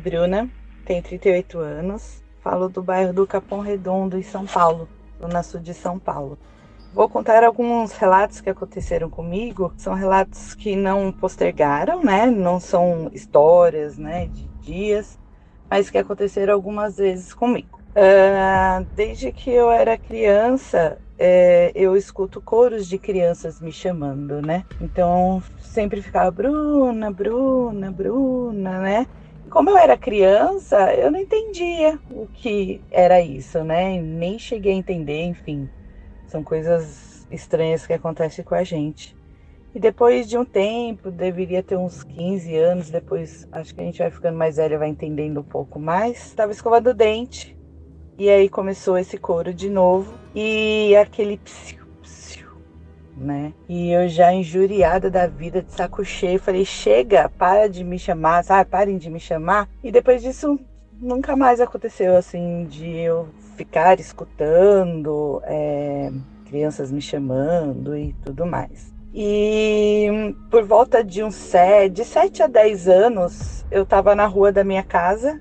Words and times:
Bruna, 0.00 0.48
tenho 0.84 1.02
38 1.02 1.58
anos, 1.58 2.24
falo 2.40 2.68
do 2.68 2.82
bairro 2.82 3.12
do 3.12 3.26
Capão 3.26 3.60
Redondo, 3.60 4.18
em 4.18 4.22
São 4.22 4.46
Paulo, 4.46 4.88
zona 5.20 5.42
sul 5.42 5.60
de 5.60 5.74
São 5.74 5.98
Paulo. 5.98 6.38
Vou 6.92 7.08
contar 7.08 7.44
alguns 7.44 7.92
relatos 7.92 8.40
que 8.40 8.50
aconteceram 8.50 9.08
comigo. 9.08 9.72
São 9.76 9.94
relatos 9.94 10.54
que 10.54 10.74
não 10.74 11.12
postergaram, 11.12 12.02
né? 12.02 12.26
Não 12.26 12.58
são 12.58 13.08
histórias, 13.12 13.96
né, 13.96 14.26
de 14.26 14.48
dias, 14.60 15.16
mas 15.70 15.88
que 15.88 15.98
aconteceram 15.98 16.52
algumas 16.52 16.96
vezes 16.96 17.32
comigo. 17.32 17.78
Uh, 17.90 18.84
desde 18.96 19.30
que 19.30 19.50
eu 19.50 19.70
era 19.70 19.96
criança, 19.96 20.98
é, 21.18 21.70
eu 21.74 21.96
escuto 21.96 22.40
coros 22.40 22.88
de 22.88 22.98
crianças 22.98 23.60
me 23.60 23.70
chamando, 23.70 24.40
né? 24.40 24.64
Então 24.80 25.42
sempre 25.58 26.00
ficava 26.00 26.30
Bruna, 26.30 27.10
Bruna, 27.10 27.92
Bruna, 27.92 28.80
né? 28.80 29.06
Como 29.50 29.68
eu 29.68 29.76
era 29.76 29.98
criança, 29.98 30.94
eu 30.94 31.10
não 31.10 31.18
entendia 31.18 31.98
o 32.08 32.28
que 32.28 32.80
era 32.88 33.20
isso, 33.20 33.64
né? 33.64 34.00
Nem 34.00 34.38
cheguei 34.38 34.72
a 34.72 34.76
entender, 34.76 35.24
enfim. 35.24 35.68
São 36.28 36.44
coisas 36.44 37.26
estranhas 37.32 37.84
que 37.84 37.92
acontecem 37.92 38.44
com 38.44 38.54
a 38.54 38.62
gente. 38.62 39.16
E 39.74 39.80
depois 39.80 40.28
de 40.28 40.38
um 40.38 40.44
tempo, 40.44 41.10
deveria 41.10 41.64
ter 41.64 41.76
uns 41.76 42.04
15 42.04 42.56
anos, 42.56 42.90
depois 42.90 43.46
acho 43.50 43.74
que 43.74 43.80
a 43.80 43.84
gente 43.84 43.98
vai 43.98 44.10
ficando 44.12 44.38
mais 44.38 44.56
velha, 44.56 44.78
vai 44.78 44.88
entendendo 44.88 45.40
um 45.40 45.44
pouco 45.44 45.80
mais. 45.80 46.26
Estava 46.26 46.52
escovando 46.52 46.90
o 46.90 46.94
dente 46.94 47.58
e 48.16 48.30
aí 48.30 48.48
começou 48.48 48.96
esse 48.96 49.18
coro 49.18 49.52
de 49.52 49.68
novo 49.68 50.12
e 50.32 50.94
aquele 50.94 51.38
psiu, 51.38 51.79
né? 53.20 53.52
E 53.68 53.92
eu 53.92 54.08
já 54.08 54.32
injuriada 54.32 55.10
da 55.10 55.26
vida, 55.26 55.62
de 55.62 55.72
saco 55.72 56.04
cheio, 56.04 56.38
falei: 56.38 56.64
chega, 56.64 57.28
para 57.28 57.68
de 57.68 57.84
me 57.84 57.98
chamar, 57.98 58.42
sabe? 58.44 58.70
Parem 58.70 58.98
de 58.98 59.10
me 59.10 59.20
chamar. 59.20 59.68
E 59.82 59.92
depois 59.92 60.22
disso, 60.22 60.58
nunca 61.00 61.36
mais 61.36 61.60
aconteceu 61.60 62.16
assim, 62.16 62.64
de 62.64 62.88
eu 62.98 63.28
ficar 63.56 64.00
escutando 64.00 65.42
é, 65.44 66.10
crianças 66.46 66.90
me 66.90 67.00
chamando 67.00 67.96
e 67.96 68.14
tudo 68.24 68.46
mais. 68.46 68.92
E 69.12 70.34
por 70.50 70.64
volta 70.64 71.02
de 71.02 71.22
uns 71.22 71.34
7, 71.34 71.92
de 71.92 72.04
7 72.04 72.44
a 72.44 72.46
10 72.46 72.88
anos, 72.88 73.64
eu 73.70 73.82
estava 73.82 74.14
na 74.14 74.26
rua 74.26 74.52
da 74.52 74.62
minha 74.62 74.84
casa 74.84 75.40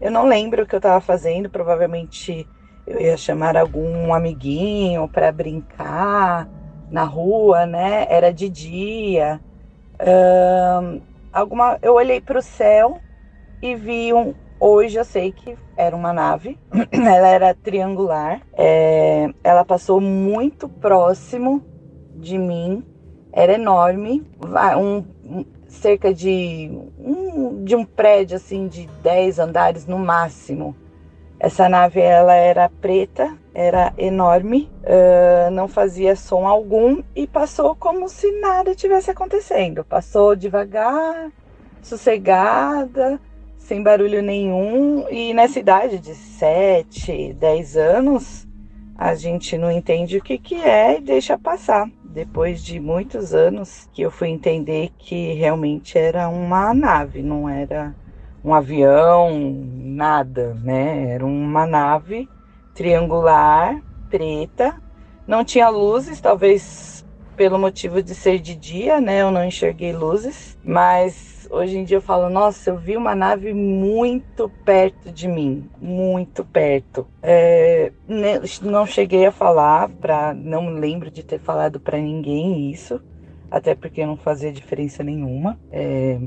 eu 0.00 0.12
não 0.12 0.28
lembro 0.28 0.62
o 0.62 0.66
que 0.66 0.74
eu 0.74 0.78
estava 0.78 1.00
fazendo, 1.00 1.50
provavelmente 1.50 2.46
eu 2.86 3.00
ia 3.00 3.16
chamar 3.16 3.56
algum 3.56 4.14
amiguinho 4.14 5.08
para 5.08 5.32
brincar 5.32 6.48
na 6.90 7.04
rua, 7.04 7.66
né? 7.66 8.06
Era 8.08 8.32
de 8.32 8.48
dia. 8.48 9.40
Um, 10.00 11.00
alguma, 11.32 11.78
eu 11.82 11.94
olhei 11.94 12.20
para 12.20 12.38
o 12.38 12.42
céu 12.42 12.98
e 13.60 13.74
vi 13.74 14.12
um. 14.12 14.34
Hoje 14.60 14.98
eu 14.98 15.04
sei 15.04 15.30
que 15.30 15.56
era 15.76 15.94
uma 15.94 16.12
nave. 16.12 16.58
ela 16.90 17.28
era 17.28 17.54
triangular. 17.54 18.40
É, 18.52 19.30
ela 19.44 19.64
passou 19.64 20.00
muito 20.00 20.68
próximo 20.68 21.62
de 22.16 22.36
mim. 22.36 22.84
Era 23.32 23.54
enorme. 23.54 24.26
Um, 24.76 25.04
cerca 25.68 26.12
de 26.12 26.70
um, 26.98 27.62
de 27.62 27.76
um 27.76 27.84
prédio 27.84 28.36
assim 28.36 28.66
de 28.66 28.86
10 29.02 29.38
andares 29.38 29.86
no 29.86 29.98
máximo. 29.98 30.74
Essa 31.40 31.68
nave 31.68 32.00
ela 32.00 32.34
era 32.34 32.68
preta, 32.68 33.36
era 33.54 33.92
enorme, 33.96 34.68
uh, 34.82 35.50
não 35.52 35.68
fazia 35.68 36.16
som 36.16 36.46
algum 36.46 37.02
e 37.14 37.28
passou 37.28 37.76
como 37.76 38.08
se 38.08 38.28
nada 38.40 38.74
tivesse 38.74 39.10
acontecendo. 39.10 39.84
Passou 39.84 40.34
devagar, 40.34 41.30
sossegada, 41.80 43.20
sem 43.56 43.82
barulho 43.82 44.20
nenhum. 44.20 45.06
E 45.10 45.32
nessa 45.32 45.60
idade 45.60 45.98
de 45.98 46.14
7, 46.14 47.34
10 47.34 47.76
anos, 47.76 48.48
a 48.96 49.14
gente 49.14 49.56
não 49.56 49.70
entende 49.70 50.18
o 50.18 50.22
que, 50.22 50.38
que 50.38 50.56
é 50.56 50.98
e 50.98 51.00
deixa 51.00 51.38
passar 51.38 51.88
depois 52.02 52.64
de 52.64 52.80
muitos 52.80 53.32
anos 53.32 53.88
que 53.92 54.02
eu 54.02 54.10
fui 54.10 54.28
entender 54.28 54.90
que 54.98 55.34
realmente 55.34 55.96
era 55.96 56.28
uma 56.28 56.74
nave, 56.74 57.22
não 57.22 57.48
era 57.48 57.94
um 58.44 58.54
avião, 58.54 59.38
nada, 59.74 60.54
né? 60.62 61.10
Era 61.10 61.26
uma 61.26 61.66
nave 61.66 62.28
triangular, 62.74 63.82
preta, 64.08 64.80
não 65.26 65.44
tinha 65.44 65.68
luzes, 65.68 66.20
talvez 66.20 67.04
pelo 67.36 67.58
motivo 67.58 68.02
de 68.02 68.14
ser 68.14 68.40
de 68.40 68.54
dia, 68.54 69.00
né? 69.00 69.22
Eu 69.22 69.30
não 69.30 69.44
enxerguei 69.44 69.92
luzes, 69.92 70.58
mas 70.64 71.48
hoje 71.50 71.78
em 71.78 71.84
dia 71.84 71.98
eu 71.98 72.02
falo, 72.02 72.28
nossa, 72.28 72.70
eu 72.70 72.76
vi 72.76 72.96
uma 72.96 73.14
nave 73.14 73.54
muito 73.54 74.48
perto 74.64 75.12
de 75.12 75.28
mim, 75.28 75.70
muito 75.80 76.44
perto. 76.44 77.06
É, 77.22 77.92
não 78.62 78.84
cheguei 78.84 79.24
a 79.26 79.32
falar 79.32 79.88
para, 79.88 80.34
não 80.34 80.70
lembro 80.70 81.10
de 81.10 81.22
ter 81.22 81.38
falado 81.38 81.78
para 81.78 81.98
ninguém 81.98 82.70
isso, 82.70 83.00
até 83.50 83.74
porque 83.74 84.04
não 84.04 84.16
fazia 84.16 84.52
diferença 84.52 85.04
nenhuma. 85.04 85.58
É, 85.70 86.18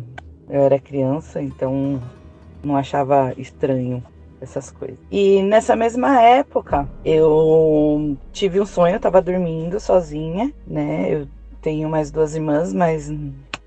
eu 0.52 0.62
era 0.62 0.78
criança, 0.78 1.42
então 1.42 2.00
não 2.64 2.76
achava 2.76 3.34
estranho 3.38 4.04
essas 4.42 4.70
coisas. 4.70 4.98
E 5.10 5.42
nessa 5.44 5.76
mesma 5.76 6.22
época, 6.22 6.88
eu 7.06 8.18
tive 8.34 8.60
um 8.60 8.66
sonho, 8.66 8.96
eu 8.96 9.00
tava 9.00 9.22
dormindo 9.22 9.80
sozinha, 9.80 10.52
né? 10.68 11.08
Eu 11.10 11.28
tenho 11.62 11.90
mais 11.90 12.12
duas 12.12 12.36
irmãs, 12.36 12.74
mas 12.74 13.10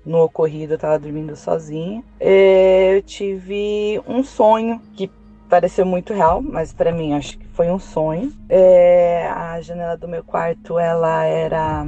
no 0.05 0.21
ocorrido, 0.21 0.73
eu 0.73 0.75
estava 0.75 0.99
dormindo 0.99 1.35
sozinha. 1.35 2.03
É, 2.19 2.97
eu 2.97 3.01
tive 3.01 4.01
um 4.07 4.23
sonho 4.23 4.79
que 4.95 5.09
pareceu 5.49 5.85
muito 5.85 6.13
real, 6.13 6.41
mas 6.41 6.73
para 6.73 6.91
mim 6.91 7.13
acho 7.13 7.37
que 7.37 7.47
foi 7.47 7.71
um 7.71 7.79
sonho. 7.79 8.31
É, 8.49 9.27
a 9.27 9.59
janela 9.61 9.97
do 9.97 10.07
meu 10.07 10.23
quarto 10.23 10.77
ela 10.77 11.23
era 11.23 11.85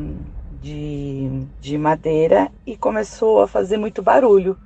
de, 0.62 1.46
de 1.59 1.78
madeira 1.78 2.50
e 2.66 2.75
começou 2.75 3.41
a 3.41 3.47
fazer 3.47 3.78
muito 3.78 4.02
barulho, 4.02 4.57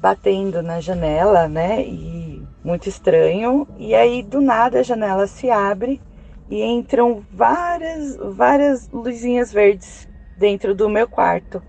batendo 0.00 0.62
na 0.62 0.80
janela, 0.80 1.46
né? 1.46 1.82
E 1.82 2.42
muito 2.64 2.88
estranho. 2.88 3.68
E 3.78 3.94
aí 3.94 4.22
do 4.22 4.40
nada 4.40 4.80
a 4.80 4.82
janela 4.82 5.26
se 5.26 5.50
abre 5.50 6.00
e 6.48 6.62
entram 6.62 7.22
várias 7.30 8.16
várias 8.16 8.88
luzinhas 8.90 9.52
verdes 9.52 10.08
dentro 10.36 10.74
do 10.74 10.88
meu 10.88 11.06
quarto. 11.06 11.62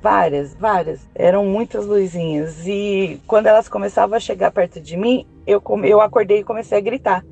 Várias, 0.00 0.54
várias. 0.54 1.08
Eram 1.14 1.44
muitas 1.44 1.84
luzinhas. 1.84 2.66
E 2.66 3.20
quando 3.26 3.46
elas 3.46 3.68
começavam 3.68 4.16
a 4.16 4.20
chegar 4.20 4.50
perto 4.52 4.80
de 4.80 4.96
mim, 4.96 5.26
eu, 5.46 5.62
eu 5.84 6.00
acordei 6.00 6.40
e 6.40 6.44
comecei 6.44 6.78
a 6.78 6.80
gritar. 6.80 7.24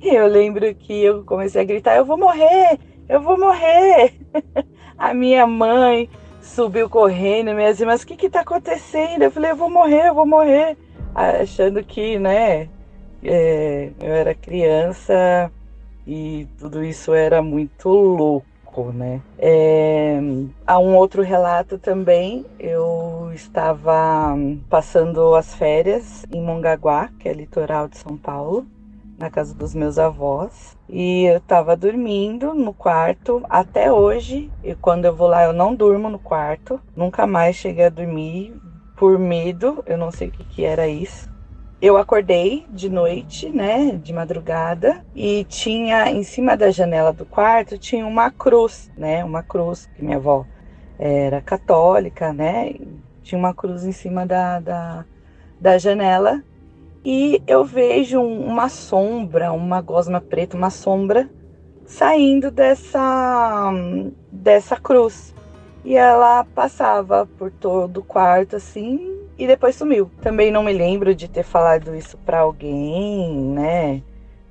Eu 0.00 0.26
lembro 0.26 0.72
que 0.74 0.92
eu 1.02 1.24
comecei 1.24 1.60
a 1.60 1.64
gritar: 1.64 1.96
Eu 1.96 2.04
vou 2.04 2.18
morrer! 2.18 2.78
Eu 3.08 3.20
vou 3.20 3.38
morrer! 3.38 4.12
a 4.96 5.14
minha 5.14 5.46
mãe 5.46 6.08
subiu 6.48 6.88
correndo, 6.88 7.54
minhas 7.54 7.80
irmãs: 7.80 8.02
O 8.02 8.06
que 8.06 8.16
que 8.16 8.30
tá 8.30 8.40
acontecendo? 8.40 9.22
Eu 9.22 9.30
falei: 9.30 9.50
Eu 9.50 9.56
vou 9.56 9.70
morrer, 9.70 10.08
eu 10.08 10.14
vou 10.14 10.26
morrer. 10.26 10.76
Achando 11.14 11.82
que, 11.82 12.18
né, 12.18 12.68
é, 13.24 13.90
eu 14.00 14.12
era 14.12 14.34
criança 14.34 15.50
e 16.06 16.46
tudo 16.58 16.84
isso 16.84 17.12
era 17.12 17.42
muito 17.42 17.88
louco 17.88 18.46
né? 18.92 19.20
É, 19.38 20.20
há 20.66 20.78
um 20.78 20.94
outro 20.94 21.22
relato 21.22 21.78
também. 21.78 22.46
Eu 22.58 23.30
estava 23.34 24.36
passando 24.68 25.34
as 25.34 25.54
férias 25.54 26.24
em 26.32 26.40
Mongaguá, 26.40 27.10
que 27.18 27.28
é 27.28 27.32
litoral 27.32 27.88
de 27.88 27.98
São 27.98 28.16
Paulo. 28.16 28.66
Na 29.18 29.28
casa 29.28 29.52
dos 29.52 29.74
meus 29.74 29.98
avós. 29.98 30.76
E 30.88 31.24
eu 31.24 31.40
tava 31.40 31.76
dormindo 31.76 32.54
no 32.54 32.72
quarto 32.72 33.42
até 33.50 33.92
hoje. 33.92 34.50
E 34.62 34.74
quando 34.76 35.04
eu 35.04 35.14
vou 35.14 35.26
lá, 35.26 35.44
eu 35.44 35.52
não 35.52 35.74
durmo 35.74 36.08
no 36.08 36.18
quarto. 36.18 36.80
Nunca 36.96 37.26
mais 37.26 37.56
cheguei 37.56 37.86
a 37.86 37.90
dormir 37.90 38.54
por 38.96 39.18
medo. 39.18 39.82
Eu 39.86 39.98
não 39.98 40.12
sei 40.12 40.28
o 40.28 40.30
que, 40.30 40.44
que 40.44 40.64
era 40.64 40.86
isso. 40.86 41.28
Eu 41.80 41.96
acordei 41.96 42.66
de 42.70 42.88
noite, 42.88 43.48
né, 43.48 43.92
de 44.02 44.12
madrugada, 44.12 45.04
e 45.14 45.44
tinha 45.44 46.10
em 46.10 46.24
cima 46.24 46.56
da 46.56 46.72
janela 46.72 47.12
do 47.12 47.24
quarto 47.24 47.78
tinha 47.78 48.04
uma 48.04 48.32
cruz, 48.32 48.90
né, 48.96 49.24
uma 49.24 49.44
cruz 49.44 49.88
que 49.94 50.02
minha 50.02 50.16
avó 50.16 50.44
era 50.98 51.40
católica, 51.40 52.32
né, 52.32 52.74
tinha 53.22 53.38
uma 53.38 53.54
cruz 53.54 53.84
em 53.84 53.92
cima 53.92 54.26
da, 54.26 54.58
da, 54.58 55.04
da 55.60 55.78
janela 55.78 56.42
e 57.10 57.42
eu 57.46 57.64
vejo 57.64 58.20
uma 58.20 58.68
sombra, 58.68 59.50
uma 59.50 59.80
gosma 59.80 60.20
preta, 60.20 60.58
uma 60.58 60.68
sombra 60.68 61.26
saindo 61.86 62.50
dessa 62.50 63.72
dessa 64.30 64.76
cruz. 64.76 65.34
E 65.86 65.96
ela 65.96 66.44
passava 66.44 67.26
por 67.38 67.50
todo 67.50 68.00
o 68.00 68.04
quarto 68.04 68.56
assim 68.56 69.26
e 69.38 69.46
depois 69.46 69.74
sumiu. 69.74 70.10
Também 70.20 70.50
não 70.50 70.62
me 70.62 70.74
lembro 70.74 71.14
de 71.14 71.28
ter 71.28 71.44
falado 71.44 71.94
isso 71.94 72.18
para 72.26 72.40
alguém, 72.40 73.34
né? 73.54 74.02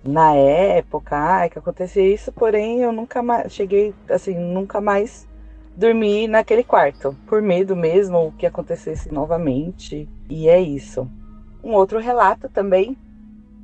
Na 0.03 0.33
época, 0.33 1.15
ai, 1.15 1.51
que 1.51 1.59
acontecia 1.59 2.11
isso, 2.11 2.31
porém 2.31 2.81
eu 2.81 2.91
nunca 2.91 3.21
mais 3.21 3.53
cheguei 3.53 3.93
assim, 4.09 4.33
nunca 4.33 4.81
mais 4.81 5.27
dormi 5.75 6.27
naquele 6.27 6.63
quarto, 6.63 7.15
por 7.27 7.39
medo 7.39 7.75
mesmo 7.75 8.33
que 8.35 8.47
acontecesse 8.47 9.13
novamente. 9.13 10.09
E 10.27 10.49
é 10.49 10.59
isso. 10.59 11.07
Um 11.63 11.73
outro 11.73 11.99
relato 11.99 12.47
também, 12.49 12.97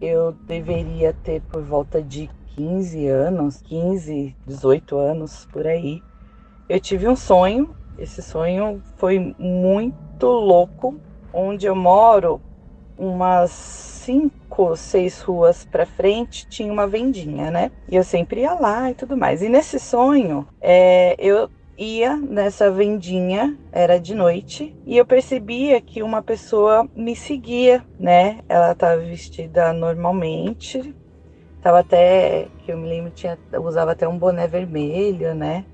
eu 0.02 0.34
deveria 0.48 1.14
ter 1.14 1.42
por 1.42 1.62
volta 1.62 2.02
de 2.02 2.30
15 2.56 3.08
anos, 3.08 3.62
15, 3.62 4.36
18 4.46 4.98
anos 4.98 5.48
por 5.52 5.66
aí. 5.66 6.02
Eu 6.68 6.80
tive 6.80 7.08
um 7.08 7.16
sonho, 7.16 7.76
esse 7.98 8.22
sonho 8.22 8.82
foi 8.98 9.36
muito 9.38 10.26
louco. 10.26 10.96
Onde 11.34 11.66
eu 11.66 11.76
moro, 11.76 12.40
umas 12.98 13.52
cinco, 13.52 14.76
seis 14.76 15.22
ruas 15.22 15.66
para 15.66 15.86
frente, 15.86 16.48
tinha 16.48 16.72
uma 16.72 16.86
vendinha, 16.86 17.50
né? 17.50 17.72
E 17.90 17.96
eu 17.96 18.04
sempre 18.04 18.42
ia 18.42 18.54
lá 18.54 18.92
e 18.92 18.94
tudo 18.94 19.18
mais. 19.18 19.42
E 19.42 19.50
nesse 19.50 19.80
sonho, 19.80 20.48
é, 20.62 21.16
eu 21.18 21.50
ia 21.78 22.16
nessa 22.16 22.70
vendinha, 22.70 23.58
era 23.72 24.00
de 24.00 24.14
noite, 24.14 24.76
e 24.86 24.98
eu 24.98 25.06
percebia 25.06 25.82
que 25.82 26.04
uma 26.04 26.22
pessoa 26.22 26.88
me 26.96 27.16
seguia, 27.16 27.84
né? 28.00 28.40
Ela 28.48 28.72
estava 28.72 28.98
vestida 28.98 29.74
normalmente, 29.74 30.94
tava 31.62 31.80
até, 31.80 32.48
que 32.60 32.72
eu 32.72 32.78
me 32.78 32.88
lembro, 32.88 33.12
tinha, 33.12 33.38
usava 33.60 33.92
até 33.92 34.08
um 34.08 34.18
boné 34.18 34.48
vermelho, 34.48 35.34
né? 35.34 35.66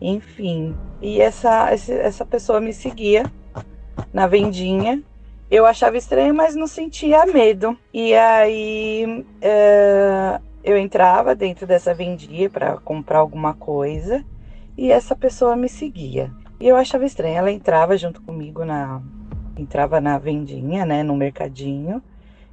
Enfim, 0.00 0.74
e 1.00 1.20
essa, 1.20 1.70
essa 1.70 2.24
pessoa 2.24 2.60
me 2.60 2.72
seguia 2.72 3.24
na 4.12 4.26
vendinha. 4.26 5.02
Eu 5.50 5.66
achava 5.66 5.96
estranho, 5.96 6.34
mas 6.34 6.54
não 6.54 6.66
sentia 6.66 7.24
medo. 7.26 7.78
E 7.92 8.14
aí 8.14 9.24
é, 9.40 10.40
eu 10.64 10.76
entrava 10.76 11.34
dentro 11.34 11.66
dessa 11.66 11.94
vendinha 11.94 12.50
para 12.50 12.76
comprar 12.78 13.18
alguma 13.18 13.54
coisa 13.54 14.24
e 14.76 14.90
essa 14.90 15.14
pessoa 15.14 15.56
me 15.56 15.68
seguia. 15.68 16.32
E 16.60 16.68
eu 16.68 16.76
achava 16.76 17.04
estranho. 17.04 17.36
Ela 17.36 17.50
entrava 17.50 17.96
junto 17.96 18.22
comigo 18.22 18.64
na. 18.64 19.02
Entrava 19.56 20.00
na 20.00 20.18
vendinha, 20.18 20.84
né? 20.84 21.02
No 21.02 21.16
mercadinho. 21.16 22.02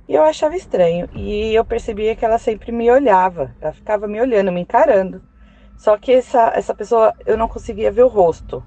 E 0.07 0.13
eu 0.13 0.23
achava 0.23 0.55
estranho. 0.55 1.09
E 1.13 1.53
eu 1.53 1.65
percebia 1.65 2.15
que 2.15 2.23
ela 2.23 2.37
sempre 2.37 2.71
me 2.71 2.89
olhava. 2.91 3.55
Ela 3.59 3.73
ficava 3.73 4.07
me 4.07 4.19
olhando, 4.21 4.51
me 4.51 4.61
encarando. 4.61 5.21
Só 5.77 5.97
que 5.97 6.11
essa, 6.11 6.51
essa 6.55 6.75
pessoa 6.75 7.13
eu 7.25 7.37
não 7.37 7.47
conseguia 7.47 7.91
ver 7.91 8.03
o 8.03 8.07
rosto. 8.07 8.63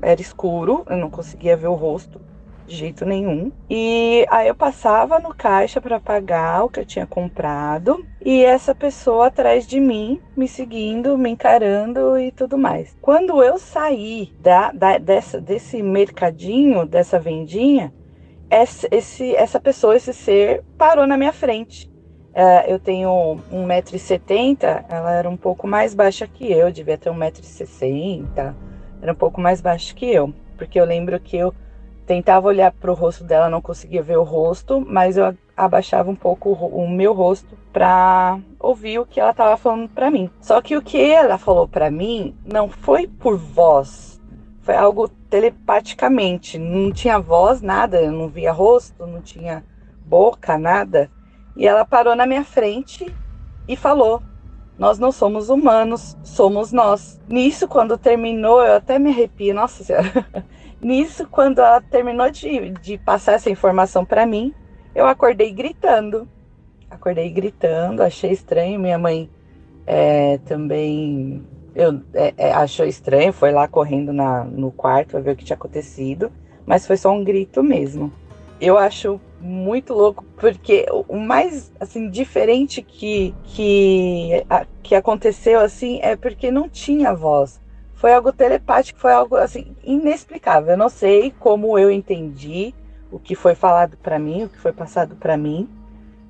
Era 0.00 0.20
escuro, 0.20 0.84
eu 0.88 0.96
não 0.96 1.10
conseguia 1.10 1.56
ver 1.56 1.68
o 1.68 1.74
rosto 1.74 2.20
de 2.66 2.74
jeito 2.74 3.04
nenhum. 3.04 3.52
E 3.68 4.26
aí 4.30 4.48
eu 4.48 4.54
passava 4.54 5.18
no 5.18 5.34
caixa 5.34 5.80
para 5.80 6.00
pagar 6.00 6.64
o 6.64 6.68
que 6.68 6.80
eu 6.80 6.84
tinha 6.84 7.06
comprado 7.06 8.04
e 8.24 8.42
essa 8.42 8.74
pessoa 8.74 9.26
atrás 9.26 9.66
de 9.66 9.78
mim, 9.78 10.20
me 10.36 10.48
seguindo, 10.48 11.16
me 11.18 11.30
encarando 11.30 12.18
e 12.18 12.30
tudo 12.32 12.56
mais. 12.56 12.96
Quando 13.00 13.42
eu 13.42 13.58
saí 13.58 14.32
da, 14.40 14.72
da 14.72 14.98
dessa, 14.98 15.40
desse 15.40 15.82
mercadinho, 15.82 16.86
dessa 16.86 17.18
vendinha, 17.18 17.92
essa, 18.48 18.88
esse, 18.90 19.34
essa 19.34 19.60
pessoa, 19.60 19.96
esse 19.96 20.12
ser, 20.12 20.62
parou 20.78 21.06
na 21.06 21.16
minha 21.16 21.32
frente. 21.32 21.92
Uh, 22.34 22.66
eu 22.66 22.80
tenho 22.80 23.38
1,70m, 23.52 24.84
ela 24.88 25.12
era 25.12 25.28
um 25.28 25.36
pouco 25.36 25.68
mais 25.68 25.94
baixa 25.94 26.26
que 26.26 26.50
eu, 26.50 26.70
devia 26.72 26.98
ter 26.98 27.10
1,60m, 27.10 28.54
era 29.00 29.12
um 29.12 29.14
pouco 29.14 29.40
mais 29.40 29.60
baixa 29.60 29.94
que 29.94 30.06
eu, 30.12 30.34
porque 30.56 30.80
eu 30.80 30.84
lembro 30.84 31.20
que 31.20 31.36
eu 31.36 31.54
tentava 32.06 32.48
olhar 32.48 32.72
para 32.72 32.90
o 32.90 32.94
rosto 32.94 33.24
dela, 33.24 33.48
não 33.48 33.60
conseguia 33.60 34.02
ver 34.02 34.18
o 34.18 34.22
rosto, 34.22 34.80
mas 34.80 35.16
eu 35.16 35.34
abaixava 35.56 36.10
um 36.10 36.16
pouco 36.16 36.52
o 36.52 36.88
meu 36.88 37.12
rosto 37.12 37.56
para 37.72 38.38
ouvir 38.58 38.98
o 38.98 39.06
que 39.06 39.20
ela 39.20 39.30
estava 39.30 39.56
falando 39.56 39.88
para 39.88 40.10
mim. 40.10 40.30
Só 40.40 40.60
que 40.60 40.76
o 40.76 40.82
que 40.82 41.00
ela 41.00 41.38
falou 41.38 41.66
para 41.66 41.90
mim 41.90 42.34
não 42.44 42.68
foi 42.68 43.06
por 43.06 43.36
voz, 43.36 44.20
foi 44.60 44.74
algo 44.74 45.08
telepaticamente. 45.08 46.58
Não 46.58 46.90
tinha 46.92 47.18
voz, 47.18 47.60
nada, 47.60 48.00
eu 48.00 48.12
não 48.12 48.28
via 48.28 48.52
rosto, 48.52 49.06
não 49.06 49.20
tinha 49.20 49.64
boca, 50.04 50.58
nada. 50.58 51.10
E 51.56 51.66
ela 51.66 51.84
parou 51.84 52.16
na 52.16 52.26
minha 52.26 52.44
frente 52.44 53.14
e 53.68 53.76
falou: 53.76 54.22
Nós 54.78 54.98
não 54.98 55.12
somos 55.12 55.48
humanos, 55.50 56.16
somos 56.22 56.72
nós. 56.72 57.20
Nisso, 57.28 57.68
quando 57.68 57.98
terminou, 57.98 58.62
eu 58.62 58.76
até 58.76 58.98
me 58.98 59.10
arrepio, 59.10 59.54
nossa 59.54 59.84
senhora. 59.84 60.26
Nisso, 60.84 61.26
quando 61.30 61.60
ela 61.60 61.80
terminou 61.80 62.30
de, 62.30 62.68
de 62.72 62.98
passar 62.98 63.32
essa 63.32 63.48
informação 63.48 64.04
para 64.04 64.26
mim, 64.26 64.52
eu 64.94 65.06
acordei 65.06 65.50
gritando. 65.50 66.28
Acordei 66.90 67.30
gritando, 67.30 68.02
achei 68.02 68.32
estranho. 68.32 68.78
Minha 68.78 68.98
mãe 68.98 69.30
é, 69.86 70.36
também 70.44 71.42
eu, 71.74 72.02
é, 72.12 72.34
é, 72.36 72.52
achou 72.52 72.84
estranho, 72.84 73.32
foi 73.32 73.50
lá 73.50 73.66
correndo 73.66 74.12
na, 74.12 74.44
no 74.44 74.70
quarto 74.70 75.12
para 75.12 75.20
ver 75.20 75.30
o 75.30 75.36
que 75.36 75.44
tinha 75.46 75.56
acontecido, 75.56 76.30
mas 76.66 76.86
foi 76.86 76.98
só 76.98 77.10
um 77.10 77.24
grito 77.24 77.62
mesmo. 77.62 78.12
Eu 78.60 78.76
acho 78.76 79.18
muito 79.40 79.94
louco 79.94 80.22
porque 80.36 80.84
o 81.08 81.16
mais 81.16 81.72
assim 81.80 82.10
diferente 82.10 82.82
que 82.82 83.34
que, 83.42 84.44
a, 84.50 84.66
que 84.82 84.94
aconteceu 84.94 85.60
assim 85.60 85.98
é 86.02 86.14
porque 86.14 86.50
não 86.50 86.68
tinha 86.68 87.14
voz 87.14 87.63
foi 88.04 88.12
algo 88.12 88.34
telepático, 88.34 89.00
foi 89.00 89.14
algo 89.14 89.34
assim 89.34 89.74
inexplicável. 89.82 90.72
Eu 90.72 90.76
não 90.76 90.90
sei 90.90 91.32
como 91.40 91.78
eu 91.78 91.90
entendi 91.90 92.74
o 93.10 93.18
que 93.18 93.34
foi 93.34 93.54
falado 93.54 93.96
para 93.96 94.18
mim, 94.18 94.44
o 94.44 94.48
que 94.50 94.60
foi 94.60 94.74
passado 94.74 95.16
para 95.16 95.38
mim, 95.38 95.66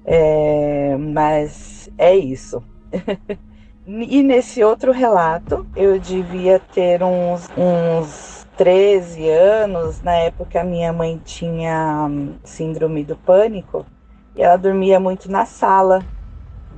é, 0.04 0.96
mas 0.96 1.90
é 1.98 2.14
isso. 2.14 2.62
e 3.84 4.22
nesse 4.22 4.62
outro 4.62 4.92
relato, 4.92 5.66
eu 5.74 5.98
devia 5.98 6.60
ter 6.60 7.02
uns, 7.02 7.50
uns 7.58 8.46
13 8.56 9.28
anos. 9.28 10.00
Na 10.00 10.14
época, 10.14 10.62
minha 10.62 10.92
mãe 10.92 11.20
tinha 11.24 12.06
hum, 12.08 12.34
síndrome 12.44 13.02
do 13.02 13.16
pânico 13.16 13.84
e 14.36 14.44
ela 14.44 14.56
dormia 14.56 15.00
muito 15.00 15.28
na 15.28 15.44
sala, 15.44 16.06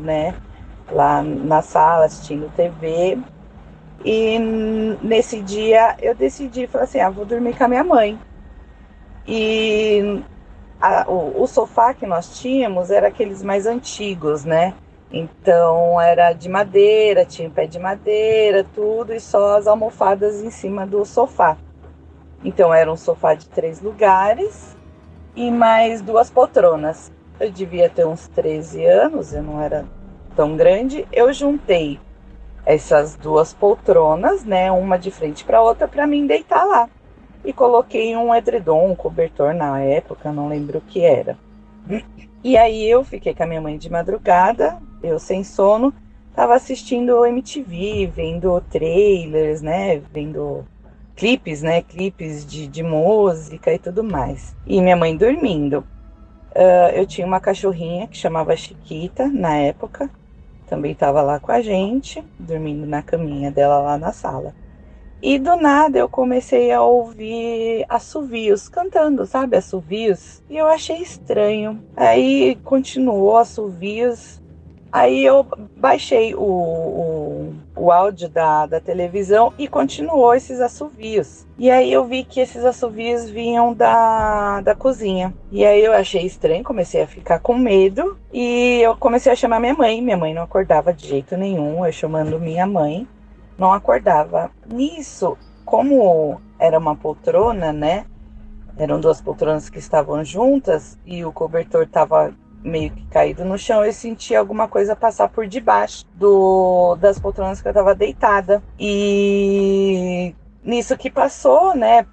né? 0.01 0.35
Lá 0.91 1.23
na 1.23 1.61
sala 1.61 2.07
assistindo 2.07 2.51
TV 2.57 3.19
e 4.05 4.39
nesse 5.03 5.41
dia 5.41 5.97
eu 6.01 6.15
decidi, 6.15 6.67
falei 6.67 6.85
assim, 6.85 7.01
ah, 7.01 7.11
vou 7.11 7.25
dormir 7.25 7.57
com 7.57 7.65
a 7.65 7.69
minha 7.69 7.85
mãe. 7.85 8.19
E 9.27 10.23
a, 10.81 11.11
o, 11.11 11.43
o, 11.43 11.47
sofá 11.47 11.93
que 11.95 12.07
nós 12.07 12.39
tínhamos 12.41 12.91
era 12.91 13.09
aqueles 13.09 13.43
mais 13.43 13.67
antigos, 13.67 14.45
né? 14.45 14.75
Então 15.11 16.01
era 16.01 16.33
de 16.33 16.49
madeira, 16.49 17.25
tinha 17.25 17.49
pé 17.49 17.67
de 17.67 17.79
madeira, 17.79 18.65
tudo, 18.75 19.13
e 19.13 19.21
só 19.21 19.57
as 19.57 19.67
almofadas 19.67 20.43
em 20.43 20.51
cima 20.51 20.87
do 20.87 21.05
sofá. 21.05 21.57
Então 22.45 22.73
era 22.73 22.93
um 22.93 22.97
sofá 22.97 23.35
de 23.35 23.49
três 23.49 23.81
lugares 23.81 24.77
e 25.35 25.51
mais 25.51 26.03
duas 26.03 26.31
poltronas. 26.31 27.11
Eu 27.41 27.51
devia 27.51 27.89
ter 27.89 28.07
uns 28.07 28.29
13 28.29 28.85
anos, 28.87 29.33
eu 29.33 29.43
não 29.43 29.61
era 29.61 29.85
tão 30.35 30.57
grande. 30.57 31.07
Eu 31.13 31.33
juntei 31.33 31.99
essas 32.67 33.15
duas 33.15 33.55
poltronas, 33.55 34.45
né, 34.45 34.73
uma 34.73 34.99
de 34.99 35.13
frente 35.13 35.45
para 35.45 35.63
outra, 35.63 35.87
para 35.87 36.07
mim 36.07 36.27
deitar 36.27 36.65
lá. 36.65 36.91
E 37.45 37.53
coloquei 37.53 38.17
um 38.17 38.35
edredom, 38.35 38.91
um 38.91 38.97
cobertor 38.97 39.55
na 39.55 39.81
época, 39.81 40.33
não 40.33 40.49
lembro 40.49 40.79
o 40.79 40.83
que 40.83 41.01
era. 41.01 41.39
E 42.43 42.57
aí 42.57 42.85
eu 42.91 43.05
fiquei 43.05 43.33
com 43.33 43.45
a 43.45 43.47
minha 43.47 43.61
mãe 43.61 43.79
de 43.79 43.89
madrugada, 43.89 44.79
eu 45.01 45.19
sem 45.21 45.45
sono, 45.45 45.95
tava 46.35 46.55
assistindo 46.55 47.25
MTV, 47.25 48.11
vendo 48.13 48.61
trailers, 48.63 49.63
né, 49.63 50.03
vendo 50.13 50.65
clipes, 51.15 51.63
né, 51.63 51.83
clipes 51.83 52.45
de, 52.45 52.67
de 52.67 52.83
música 52.83 53.73
e 53.73 53.79
tudo 53.79 54.03
mais. 54.03 54.55
E 54.67 54.81
minha 54.81 54.97
mãe 54.97 55.17
dormindo. 55.17 55.85
uh, 56.55 56.91
eu 56.95 57.07
tinha 57.07 57.27
uma 57.27 57.41
cachorrinha 57.41 58.09
que 58.09 58.17
chamava 58.17 58.57
Chiquita 58.57 59.29
na 59.29 59.57
época, 59.57 60.11
também 60.67 60.93
estava 60.93 61.23
lá 61.23 61.41
com 61.41 61.53
a 61.53 61.61
gente, 61.63 62.23
dormindo 62.39 62.87
na 62.87 63.03
caminha 63.03 63.51
dela 63.51 63.79
lá 63.79 63.99
na 63.99 64.13
sala. 64.13 64.55
E 65.23 65.39
do 65.39 65.57
nada 65.57 65.99
eu 65.99 66.09
comecei 66.09 66.71
a 66.71 66.83
ouvir 66.83 67.85
assovios 67.89 68.69
cantando, 68.69 69.25
sabe? 69.27 69.57
Assovios. 69.57 70.43
E 70.49 70.57
eu 70.57 70.67
achei 70.67 70.99
estranho. 70.99 71.83
Aí 71.97 72.57
continuou 72.63 73.39
assovios. 73.39 74.41
Aí 74.93 75.25
eu 75.25 75.47
baixei 75.77 76.35
o, 76.35 76.43
o, 76.43 77.55
o 77.77 77.93
áudio 77.93 78.29
da, 78.29 78.67
da 78.67 78.81
televisão 78.81 79.53
e 79.59 79.69
continuou 79.69 80.35
esses 80.35 80.61
assovios. 80.61 81.47
E 81.59 81.71
aí 81.71 81.93
eu 81.93 82.05
vi 82.05 82.25
que 82.25 82.41
esses 82.41 82.65
assovios 82.65 83.29
vinham 83.29 83.73
da, 83.73 84.61
da 84.63 84.75
cozinha. 84.75 85.33
E 85.53 85.65
aí 85.65 85.85
eu 85.85 85.93
achei 85.93 86.25
estranho, 86.25 86.65
comecei 86.65 87.03
a 87.03 87.07
ficar 87.07 87.39
com 87.39 87.55
medo. 87.55 88.19
E 88.33 88.81
eu 88.81 88.97
comecei 88.97 89.31
a 89.31 89.37
chamar 89.37 89.61
minha 89.61 89.75
mãe. 89.75 90.03
Minha 90.03 90.17
mãe 90.17 90.35
não 90.35 90.43
acordava 90.43 90.93
de 90.93 91.07
jeito 91.07 91.37
nenhum, 91.37 91.85
eu 91.85 91.93
chamando 91.93 92.41
minha 92.41 92.67
mãe. 92.67 93.07
Não 93.59 93.73
acordava. 93.73 94.51
Nisso, 94.67 95.37
como 95.65 96.41
era 96.59 96.79
uma 96.79 96.97
poltrona, 96.97 97.73
né? 97.73 98.07
Eram 98.79 99.01
duas 99.01 99.21
poltronas 99.21 99.71
que 99.71 99.79
estavam 99.79 100.23
juntas 100.23 100.99
e 101.07 101.25
o 101.25 101.33
cobertor 101.33 101.85
estava 101.85 102.35
meio 102.67 102.91
que 102.91 103.07
caído 103.07 103.45
no 103.45 103.57
chão, 103.57 103.85
eu 103.85 103.93
senti 103.93 104.35
alguma 104.35 104.67
coisa 104.67 104.97
passar 104.97 105.29
por 105.29 105.47
debaixo 105.47 106.05
do, 106.15 106.97
das 106.97 107.19
poltronas 107.19 107.63
que 107.63 107.69
eu 107.69 107.73
tava 107.73 107.95
deitada. 107.95 108.63
E 108.79 110.35
nisso 110.63 110.97
que 110.97 111.09
passou, 111.09 111.77
né, 111.77 112.05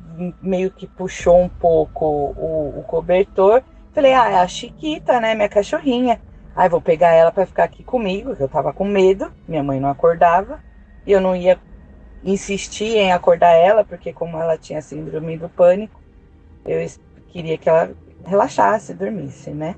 meio 0.42 0.70
que 0.70 0.86
puxou 0.86 1.42
um 1.42 1.50
pouco 1.50 2.06
o, 2.06 2.80
o 2.80 2.84
cobertor. 2.84 3.64
Falei, 3.94 4.14
ah, 4.14 4.30
é 4.30 4.36
a 4.36 4.48
Chiquita, 4.48 5.20
né, 5.20 5.34
minha 5.34 5.50
cachorrinha. 5.50 6.22
Aí 6.56 6.70
vou 6.70 6.80
pegar 6.80 7.12
ela 7.12 7.32
para 7.32 7.48
ficar 7.48 7.64
aqui 7.64 7.84
comigo, 7.84 8.36
que 8.36 8.44
eu 8.44 8.50
tava 8.50 8.72
com 8.72 8.86
medo, 8.86 9.32
minha 9.48 9.64
mãe 9.64 9.80
não 9.80 9.90
acordava, 9.90 10.60
e 11.06 11.12
eu 11.12 11.20
não 11.20 11.36
ia 11.36 11.60
insistir 12.24 12.96
em 12.96 13.12
acordar 13.12 13.54
ela, 13.54 13.84
porque 13.84 14.14
como 14.14 14.38
ela 14.38 14.56
tinha 14.56 14.80
síndrome 14.82 15.36
do 15.36 15.50
pânico, 15.50 16.00
eu 16.64 16.88
queria 17.30 17.58
que 17.58 17.68
ela 17.68 17.92
relaxasse, 18.24 18.94
dormisse, 18.94 19.50
né? 19.50 19.76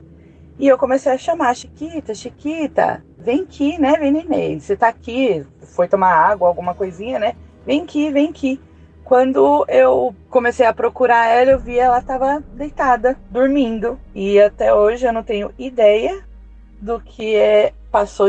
E 0.58 0.68
eu 0.68 0.78
comecei 0.78 1.12
a 1.12 1.18
chamar, 1.18 1.56
Chiquita, 1.56 2.14
Chiquita, 2.14 3.04
vem 3.18 3.42
aqui, 3.42 3.78
né, 3.78 3.94
vem 4.00 4.12
neném, 4.12 4.60
você 4.60 4.76
tá 4.76 4.88
aqui, 4.88 5.46
foi 5.62 5.88
tomar 5.88 6.14
água, 6.14 6.48
alguma 6.48 6.74
coisinha, 6.74 7.20
né? 7.20 7.36
Vem 7.66 7.82
aqui, 7.82 8.10
vem 8.10 8.30
aqui. 8.30 8.60
Quando 9.04 9.66
eu 9.68 10.16
comecei 10.30 10.66
a 10.66 10.74
procurar 10.74 11.28
ela, 11.28 11.52
eu 11.52 11.60
vi 11.60 11.78
ela 11.78 12.00
estava 12.00 12.42
deitada, 12.54 13.18
dormindo. 13.30 14.00
E 14.16 14.40
até 14.40 14.74
hoje 14.74 15.06
eu 15.06 15.14
não 15.14 15.24
tenho 15.24 15.52
ideia 15.60 16.24
do 16.82 17.00
que 17.00 17.36
é, 17.36 17.74
passou 17.92 18.28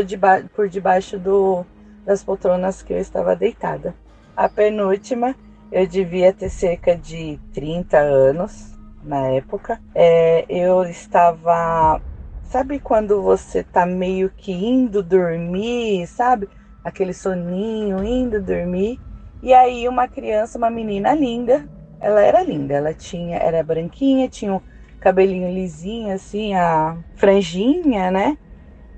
por 0.54 0.68
debaixo 0.68 1.18
do, 1.18 1.64
das 2.04 2.22
poltronas 2.22 2.82
que 2.82 2.92
eu 2.92 2.98
estava 2.98 3.34
deitada. 3.34 3.94
A 4.36 4.48
penúltima, 4.48 5.34
eu 5.72 5.86
devia 5.86 6.32
ter 6.32 6.50
cerca 6.50 6.94
de 6.96 7.38
30 7.54 7.98
anos 7.98 8.74
na 9.02 9.28
época. 9.28 9.80
É, 9.94 10.44
eu 10.48 10.84
estava 10.84 12.00
Sabe 12.48 12.78
quando 12.78 13.20
você 13.22 13.64
tá 13.64 13.84
meio 13.84 14.30
que 14.30 14.52
indo 14.52 15.02
dormir, 15.02 16.06
sabe? 16.06 16.48
Aquele 16.82 17.12
soninho, 17.12 18.04
indo 18.04 18.40
dormir. 18.40 19.00
E 19.42 19.52
aí 19.52 19.88
uma 19.88 20.06
criança, 20.08 20.56
uma 20.56 20.70
menina 20.70 21.12
linda, 21.14 21.68
ela 22.00 22.20
era 22.22 22.42
linda, 22.44 22.74
ela 22.74 22.94
tinha, 22.94 23.36
era 23.38 23.62
branquinha, 23.64 24.28
tinha 24.28 24.54
um 24.54 24.60
cabelinho 25.00 25.52
lisinho 25.52 26.14
assim, 26.14 26.54
a 26.54 26.96
franjinha, 27.14 28.10
né? 28.12 28.38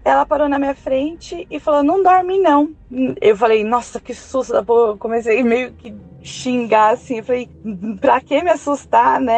Ela 0.05 0.25
parou 0.26 0.49
na 0.49 0.59
minha 0.59 0.75
frente 0.75 1.47
e 1.50 1.61
falou: 1.61 1.83
"Não 1.83 2.02
dorme 2.02 2.38
não". 2.38 2.75
Eu 3.21 3.37
falei: 3.37 3.64
"Nossa, 3.64 4.00
que 4.00 4.14
susto". 4.14 4.55
Eu 4.55 4.99
comecei 4.99 5.43
meio 5.43 5.75
que 5.75 5.95
xingar 6.23 6.95
assim, 6.95 7.19
eu 7.19 7.25
falei: 7.25 7.50
"Pra 8.00 8.21
que 8.21 8.43
me 8.43 8.50
assustar, 8.50 9.21
né? 9.21 9.35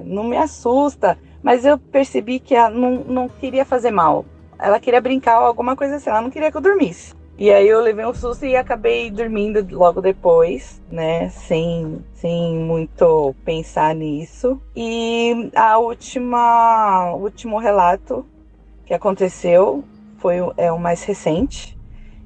É, 0.00 0.02
não 0.04 0.24
me 0.24 0.36
assusta". 0.36 1.18
Mas 1.44 1.66
eu 1.66 1.76
percebi 1.78 2.40
que 2.40 2.54
ela 2.54 2.70
não, 2.70 3.04
não 3.04 3.28
queria 3.28 3.66
fazer 3.66 3.90
mal. 3.90 4.24
Ela 4.58 4.80
queria 4.80 5.00
brincar 5.00 5.40
ou 5.40 5.46
alguma 5.46 5.76
coisa 5.76 5.96
assim. 5.96 6.08
Ela 6.08 6.22
não 6.22 6.30
queria 6.30 6.50
que 6.50 6.56
eu 6.56 6.60
dormisse. 6.62 7.14
E 7.36 7.50
aí 7.50 7.68
eu 7.68 7.82
levei 7.82 8.06
um 8.06 8.14
susto 8.14 8.46
e 8.46 8.56
acabei 8.56 9.10
dormindo 9.10 9.66
logo 9.76 10.00
depois, 10.00 10.80
né? 10.90 11.28
Sem, 11.28 12.02
sem 12.14 12.56
muito 12.56 13.34
pensar 13.44 13.94
nisso. 13.94 14.58
E 14.74 15.50
a 15.54 15.76
última, 15.76 17.12
o 17.12 17.22
último 17.24 17.58
relato 17.58 18.24
que 18.86 18.94
aconteceu 18.94 19.84
foi 20.16 20.36
é 20.56 20.72
o 20.72 20.78
mais 20.78 21.04
recente. 21.04 21.76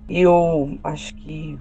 E 0.09 0.21
eu 0.21 0.79
acho 0.85 1.13
que 1.17 1.59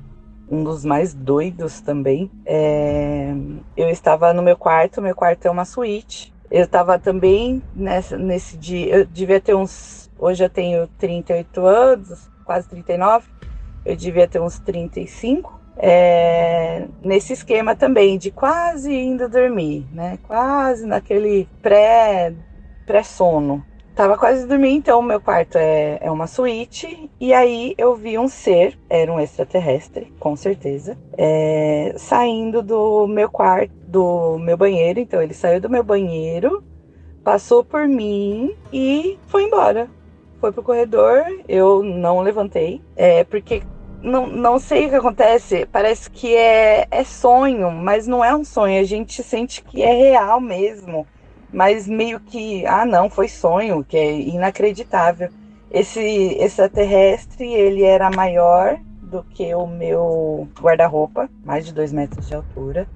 um 0.47 0.63
dos 0.63 0.85
mais 0.85 1.13
doidos 1.13 1.81
também. 1.81 2.29
É, 2.45 3.33
eu 3.75 3.89
estava 3.89 4.31
no 4.31 4.43
meu 4.43 4.55
quarto, 4.55 5.01
meu 5.01 5.15
quarto 5.15 5.45
é 5.47 5.49
uma 5.49 5.65
suíte. 5.65 6.33
Eu 6.49 6.63
estava 6.63 6.97
também 6.97 7.61
nessa, 7.75 8.17
nesse 8.17 8.57
dia, 8.57 8.95
eu 8.95 9.05
devia 9.05 9.39
ter 9.39 9.55
uns. 9.55 10.09
Hoje 10.17 10.43
eu 10.43 10.49
tenho 10.49 10.87
38 10.97 11.65
anos, 11.65 12.29
quase 12.45 12.67
39, 12.69 13.27
eu 13.85 13.95
devia 13.95 14.27
ter 14.27 14.41
uns 14.41 14.57
35. 14.59 15.57
É, 15.79 16.87
nesse 17.03 17.33
esquema 17.33 17.75
também 17.75 18.17
de 18.17 18.31
quase 18.31 18.91
indo 18.91 19.29
dormir, 19.29 19.85
né? 19.93 20.17
Quase 20.27 20.87
naquele 20.87 21.47
pré 21.61 22.33
pré 22.87 23.03
sono. 23.03 23.63
Tava 23.93 24.15
quase 24.15 24.45
dormindo, 24.45 24.77
então 24.77 25.01
meu 25.01 25.19
quarto 25.19 25.57
é, 25.57 25.97
é 25.99 26.11
uma 26.11 26.27
suíte. 26.27 27.09
E 27.19 27.33
aí 27.33 27.73
eu 27.79 27.95
vi 27.95 28.17
um 28.17 28.27
ser, 28.27 28.77
era 28.87 29.11
um 29.11 29.19
extraterrestre, 29.19 30.13
com 30.19 30.35
certeza, 30.35 30.95
é, 31.17 31.93
saindo 31.97 32.61
do 32.61 33.07
meu 33.07 33.27
quarto, 33.27 33.73
do 33.97 34.37
meu 34.39 34.57
banheiro. 34.57 34.99
Então 34.99 35.21
ele 35.21 35.33
saiu 35.33 35.59
do 35.59 35.69
meu 35.69 35.83
banheiro, 35.83 36.63
passou 37.23 37.63
por 37.63 37.87
mim 37.87 38.55
e 38.71 39.17
foi 39.27 39.43
embora. 39.43 39.89
Foi 40.39 40.51
pro 40.51 40.61
corredor, 40.61 41.23
eu 41.47 41.81
não 41.81 42.21
levantei, 42.21 42.79
é, 42.95 43.23
porque 43.23 43.63
não, 44.03 44.27
não 44.27 44.59
sei 44.59 44.85
o 44.85 44.89
que 44.89 44.95
acontece, 44.95 45.65
parece 45.65 46.11
que 46.11 46.35
é, 46.35 46.87
é 46.91 47.03
sonho, 47.03 47.71
mas 47.71 48.05
não 48.05 48.23
é 48.23 48.35
um 48.35 48.45
sonho, 48.45 48.79
a 48.79 48.83
gente 48.83 49.23
sente 49.23 49.63
que 49.63 49.81
é 49.81 49.91
real 49.91 50.39
mesmo 50.39 51.07
mas 51.51 51.87
meio 51.87 52.19
que, 52.19 52.65
ah 52.65 52.85
não, 52.85 53.09
foi 53.09 53.27
sonho, 53.27 53.83
que 53.83 53.97
é 53.97 54.19
inacreditável. 54.19 55.29
Esse 55.71 56.01
extraterrestre, 56.39 57.45
ele 57.45 57.83
era 57.83 58.09
maior 58.09 58.77
do 59.01 59.23
que 59.23 59.53
o 59.55 59.65
meu 59.65 60.47
guarda-roupa, 60.59 61.29
mais 61.43 61.65
de 61.65 61.73
dois 61.73 61.91
metros 61.91 62.27
de 62.27 62.35
altura. 62.35 62.87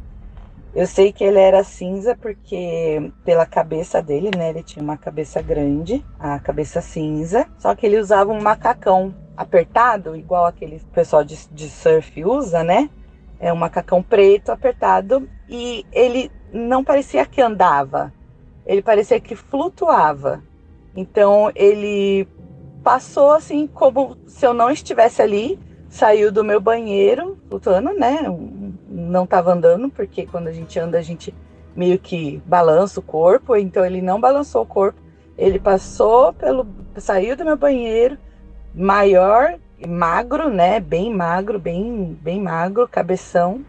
Eu 0.74 0.88
sei 0.88 1.12
que 1.12 1.24
ele 1.24 1.40
era 1.40 1.66
cinza 1.66 2.16
porque 2.16 3.12
pela 3.26 3.46
cabeça 3.46 4.02
dele, 4.02 4.32
né, 4.36 4.52
ele 4.52 4.64
tinha 4.64 4.82
uma 4.82 4.96
cabeça 4.96 5.42
grande, 5.42 6.04
a 6.18 6.40
cabeça 6.40 6.80
cinza, 6.80 7.46
só 7.60 7.76
que 7.76 7.86
ele 7.86 8.00
usava 8.00 8.32
um 8.32 8.42
macacão 8.42 9.14
apertado, 9.36 10.16
igual 10.16 10.46
aquele 10.46 10.80
pessoal 10.94 11.26
de, 11.26 11.38
de 11.52 11.70
surf 11.70 12.24
usa, 12.24 12.64
né? 12.64 12.90
É 13.38 13.52
um 13.52 13.58
macacão 13.58 14.02
preto 14.02 14.50
apertado 14.50 15.28
e 15.50 15.86
ele 15.92 16.32
não 16.54 16.86
parecia 16.86 17.26
que 17.26 17.42
andava, 17.42 18.14
ele 18.66 18.82
parecia 18.82 19.20
que 19.20 19.36
flutuava. 19.36 20.42
Então 20.96 21.52
ele 21.54 22.26
passou 22.82 23.32
assim 23.32 23.68
como 23.68 24.16
se 24.26 24.46
eu 24.46 24.54
não 24.54 24.72
estivesse 24.72 25.22
ali, 25.22 25.60
saiu 25.90 26.32
do 26.32 26.46
meu 26.46 26.62
banheiro, 26.62 27.38
flutuando, 27.50 27.94
né? 27.94 28.20
Não 29.12 29.26
estava 29.26 29.54
andando, 29.54 29.90
porque 29.90 30.26
quando 30.26 30.48
a 30.48 30.54
gente 30.54 30.80
anda, 30.80 30.98
a 30.98 31.02
gente 31.02 31.34
meio 31.76 32.00
que 32.00 32.42
balança 32.46 33.00
o 33.00 33.04
corpo, 33.04 33.56
então 33.56 33.86
ele 33.86 34.02
não 34.02 34.20
balançou 34.20 34.64
o 34.64 34.66
corpo. 34.66 35.00
Ele 35.38 35.60
passou 35.60 36.34
pelo 36.34 36.66
saiu 36.98 37.36
do 37.36 37.46
meu 37.46 37.58
banheiro, 37.58 38.18
maior, 38.74 39.56
magro, 39.88 40.50
né? 40.50 40.80
Bem 40.80 41.14
magro, 41.14 41.60
bem 41.60 42.18
bem 42.22 42.42
magro, 42.42 42.88
cabeção 42.88 43.66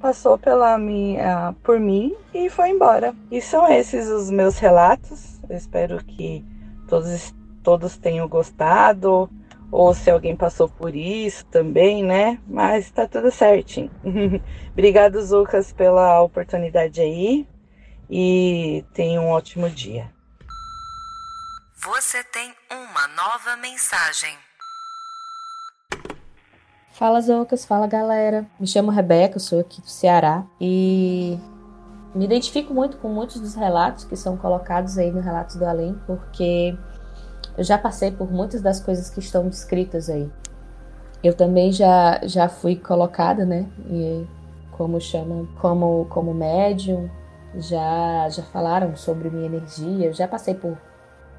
passou 0.00 0.38
pela 0.38 0.78
minha, 0.78 1.54
por 1.62 1.78
mim 1.78 2.16
e 2.32 2.48
foi 2.48 2.70
embora. 2.70 3.14
E 3.30 3.40
são 3.40 3.68
esses 3.70 4.08
os 4.08 4.30
meus 4.30 4.58
relatos. 4.58 5.38
Eu 5.48 5.56
espero 5.56 6.02
que 6.02 6.44
todos, 6.88 7.34
todos 7.62 7.96
tenham 7.96 8.26
gostado. 8.26 9.28
Ou 9.70 9.94
se 9.94 10.10
alguém 10.10 10.34
passou 10.34 10.68
por 10.68 10.94
isso 10.94 11.44
também, 11.46 12.02
né? 12.02 12.38
Mas 12.46 12.90
tá 12.90 13.06
tudo 13.06 13.30
certinho. 13.30 13.90
Obrigado, 14.72 15.20
Lucas, 15.20 15.72
pela 15.72 16.20
oportunidade 16.22 17.00
aí. 17.00 17.46
E 18.08 18.84
tenha 18.92 19.20
um 19.20 19.28
ótimo 19.28 19.70
dia. 19.70 20.10
Você 21.82 22.22
tem 22.24 22.52
uma 22.70 23.06
nova 23.08 23.56
mensagem. 23.56 24.36
Fala 26.92 27.20
Zocas, 27.20 27.64
fala 27.64 27.86
galera. 27.86 28.44
Me 28.58 28.66
chamo 28.66 28.90
Rebeca, 28.90 29.38
sou 29.38 29.60
aqui 29.60 29.80
do 29.80 29.88
Ceará 29.88 30.44
e 30.60 31.38
Me 32.14 32.24
identifico 32.24 32.74
muito 32.74 32.98
com 32.98 33.08
muitos 33.08 33.40
dos 33.40 33.54
relatos 33.54 34.04
que 34.04 34.16
são 34.16 34.36
colocados 34.36 34.98
aí 34.98 35.12
no 35.12 35.20
Relatos 35.20 35.56
do 35.56 35.64
Além, 35.64 35.94
porque 36.06 36.76
eu 37.56 37.64
já 37.64 37.76
passei 37.78 38.10
por 38.10 38.30
muitas 38.30 38.60
das 38.62 38.80
coisas 38.80 39.10
que 39.10 39.20
estão 39.20 39.48
descritas 39.48 40.08
aí. 40.08 40.30
Eu 41.22 41.34
também 41.34 41.70
já, 41.70 42.20
já 42.24 42.48
fui 42.48 42.76
colocada, 42.76 43.44
né? 43.44 43.66
E, 43.86 44.26
como 44.72 45.00
chamam, 45.00 45.46
como, 45.60 46.06
como 46.08 46.32
médium, 46.32 47.10
já, 47.56 48.28
já 48.30 48.42
falaram 48.44 48.96
sobre 48.96 49.28
minha 49.28 49.46
energia, 49.46 50.06
eu 50.06 50.12
já 50.12 50.26
passei 50.26 50.54
por 50.54 50.78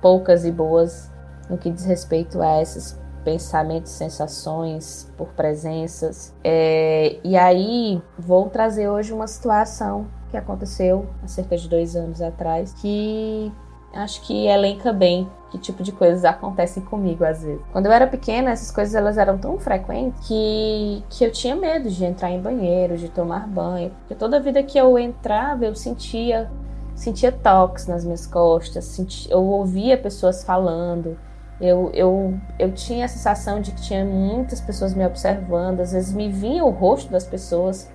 poucas 0.02 0.46
e 0.46 0.52
boas 0.52 1.10
no 1.50 1.58
que 1.58 1.70
diz 1.70 1.86
respeito 1.86 2.42
a 2.42 2.62
esses 2.62 3.00
pensamentos, 3.24 3.92
sensações, 3.92 5.12
por 5.18 5.30
presenças. 5.30 6.34
É, 6.44 7.18
e 7.24 7.38
aí 7.38 8.02
vou 8.18 8.50
trazer 8.50 8.90
hoje 8.90 9.14
uma 9.14 9.28
situação 9.28 10.08
que 10.30 10.38
aconteceu 10.38 11.08
há 11.24 11.28
cerca 11.28 11.58
de 11.58 11.68
dois 11.68 11.96
anos 11.96 12.22
atrás, 12.22 12.74
que 12.74 13.52
acho 13.94 14.22
que 14.22 14.48
elenca 14.48 14.94
bem 14.94 15.28
que 15.52 15.58
tipo 15.58 15.84
de 15.84 15.92
coisas 15.92 16.24
acontecem 16.24 16.82
comigo 16.84 17.26
às 17.26 17.44
vezes. 17.44 17.62
Quando 17.72 17.86
eu 17.86 17.92
era 17.92 18.08
pequena, 18.08 18.52
essas 18.52 18.72
coisas 18.72 18.96
elas 18.96 19.18
eram 19.18 19.38
tão 19.38 19.60
frequentes 19.60 20.26
que, 20.26 21.04
que 21.10 21.26
eu 21.26 21.32
tinha 21.32 21.56
medo 21.56 21.90
de 21.90 22.06
entrar 22.06 22.32
em 22.32 22.42
banheiro, 22.42 22.98
de 22.98 23.10
tomar 23.10 23.48
banho, 23.48 23.92
porque 24.00 24.16
toda 24.16 24.40
vida 24.40 24.64
que 24.64 24.78
eu 24.78 24.98
entrava 24.98 25.66
eu 25.66 25.76
sentia 25.76 26.50
sentia 26.96 27.32
toques 27.32 27.88
nas 27.88 28.04
minhas 28.04 28.28
costas, 28.28 28.86
sentia, 28.86 29.32
eu 29.32 29.44
ouvia 29.44 29.98
pessoas 29.98 30.44
falando, 30.44 31.18
eu, 31.60 31.90
eu, 31.94 32.38
eu 32.60 32.72
tinha 32.74 33.06
a 33.06 33.08
sensação 33.08 33.60
de 33.60 33.72
que 33.72 33.82
tinha 33.82 34.06
muitas 34.06 34.62
pessoas 34.62 34.94
me 34.94 35.06
observando, 35.06 35.80
às 35.80 35.94
vezes 35.94 36.14
me 36.14 36.30
vinha 36.30 36.64
o 36.64 36.70
rosto 36.70 37.12
das 37.12 37.26
pessoas 37.26 37.90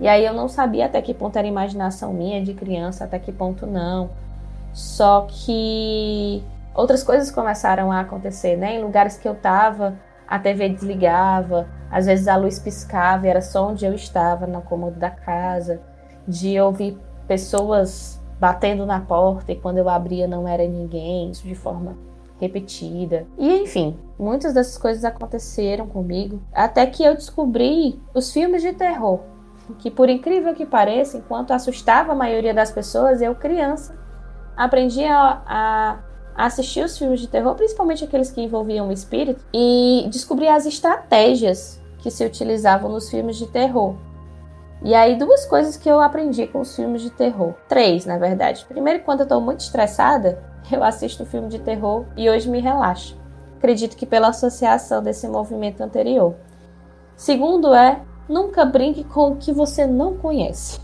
e 0.00 0.08
aí 0.08 0.24
eu 0.24 0.34
não 0.34 0.48
sabia 0.48 0.86
até 0.86 1.00
que 1.00 1.14
ponto 1.14 1.36
era 1.36 1.46
imaginação 1.46 2.12
minha 2.12 2.42
de 2.42 2.54
criança, 2.54 3.04
até 3.04 3.18
que 3.18 3.30
ponto 3.30 3.66
não. 3.66 4.10
Só 4.72 5.26
que 5.28 6.42
outras 6.74 7.02
coisas 7.02 7.30
começaram 7.30 7.90
a 7.90 8.00
acontecer, 8.00 8.56
né? 8.56 8.76
Em 8.76 8.82
lugares 8.82 9.16
que 9.16 9.28
eu 9.28 9.34
tava, 9.34 9.98
a 10.26 10.38
TV 10.38 10.68
desligava, 10.68 11.68
às 11.90 12.06
vezes 12.06 12.28
a 12.28 12.36
luz 12.36 12.58
piscava 12.58 13.26
e 13.26 13.30
era 13.30 13.40
só 13.40 13.68
onde 13.68 13.84
eu 13.84 13.94
estava, 13.94 14.46
no 14.46 14.62
cômodo 14.62 14.98
da 14.98 15.10
casa, 15.10 15.80
de 16.26 16.58
ouvir 16.60 16.98
pessoas 17.26 18.20
batendo 18.38 18.84
na 18.84 19.00
porta 19.00 19.52
e 19.52 19.56
quando 19.56 19.78
eu 19.78 19.88
abria 19.88 20.26
não 20.26 20.48
era 20.48 20.66
ninguém, 20.66 21.30
isso 21.30 21.46
de 21.46 21.54
forma 21.54 21.96
repetida. 22.40 23.26
E 23.38 23.62
enfim, 23.62 23.96
muitas 24.18 24.52
dessas 24.54 24.76
coisas 24.76 25.04
aconteceram 25.04 25.86
comigo, 25.86 26.42
até 26.52 26.84
que 26.86 27.04
eu 27.04 27.14
descobri 27.14 28.00
os 28.14 28.32
filmes 28.32 28.62
de 28.62 28.72
terror 28.72 29.20
que, 29.78 29.90
por 29.90 30.08
incrível 30.08 30.54
que 30.54 30.66
pareça, 30.66 31.18
enquanto 31.18 31.52
assustava 31.52 32.12
a 32.12 32.14
maioria 32.14 32.52
das 32.52 32.70
pessoas, 32.70 33.20
eu, 33.20 33.34
criança, 33.34 33.96
aprendi 34.56 35.04
a, 35.04 35.42
a 35.46 35.98
assistir 36.36 36.84
os 36.84 36.96
filmes 36.96 37.20
de 37.20 37.28
terror, 37.28 37.54
principalmente 37.54 38.04
aqueles 38.04 38.30
que 38.30 38.40
envolviam 38.40 38.88
o 38.88 38.92
espírito, 38.92 39.44
e 39.52 40.06
descobri 40.10 40.48
as 40.48 40.66
estratégias 40.66 41.80
que 41.98 42.10
se 42.10 42.24
utilizavam 42.24 42.90
nos 42.90 43.10
filmes 43.10 43.36
de 43.36 43.46
terror. 43.46 43.94
E 44.84 44.94
aí, 44.94 45.16
duas 45.16 45.46
coisas 45.46 45.76
que 45.76 45.88
eu 45.88 46.00
aprendi 46.00 46.46
com 46.46 46.60
os 46.60 46.74
filmes 46.74 47.02
de 47.02 47.10
terror. 47.10 47.54
Três, 47.68 48.04
na 48.04 48.18
verdade. 48.18 48.64
Primeiro, 48.68 49.04
quando 49.04 49.20
eu 49.20 49.24
estou 49.24 49.40
muito 49.40 49.60
estressada, 49.60 50.42
eu 50.70 50.82
assisto 50.82 51.24
filme 51.24 51.48
de 51.48 51.60
terror 51.60 52.04
e 52.16 52.28
hoje 52.28 52.50
me 52.50 52.60
relaxa. 52.60 53.14
Acredito 53.58 53.96
que 53.96 54.04
pela 54.04 54.28
associação 54.28 55.00
desse 55.00 55.28
movimento 55.28 55.80
anterior. 55.82 56.34
Segundo 57.16 57.72
é 57.72 58.00
Nunca 58.28 58.64
brinque 58.64 59.04
com 59.04 59.32
o 59.32 59.36
que 59.36 59.52
você 59.52 59.86
não 59.86 60.16
conhece. 60.16 60.80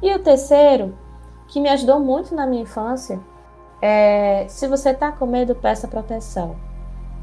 E 0.00 0.12
o 0.14 0.18
terceiro, 0.18 0.96
que 1.48 1.60
me 1.60 1.68
ajudou 1.68 2.00
muito 2.00 2.34
na 2.34 2.46
minha 2.46 2.62
infância, 2.62 3.20
é: 3.82 4.46
se 4.48 4.68
você 4.68 4.90
está 4.90 5.10
com 5.10 5.26
medo, 5.26 5.56
peça 5.56 5.88
proteção. 5.88 6.56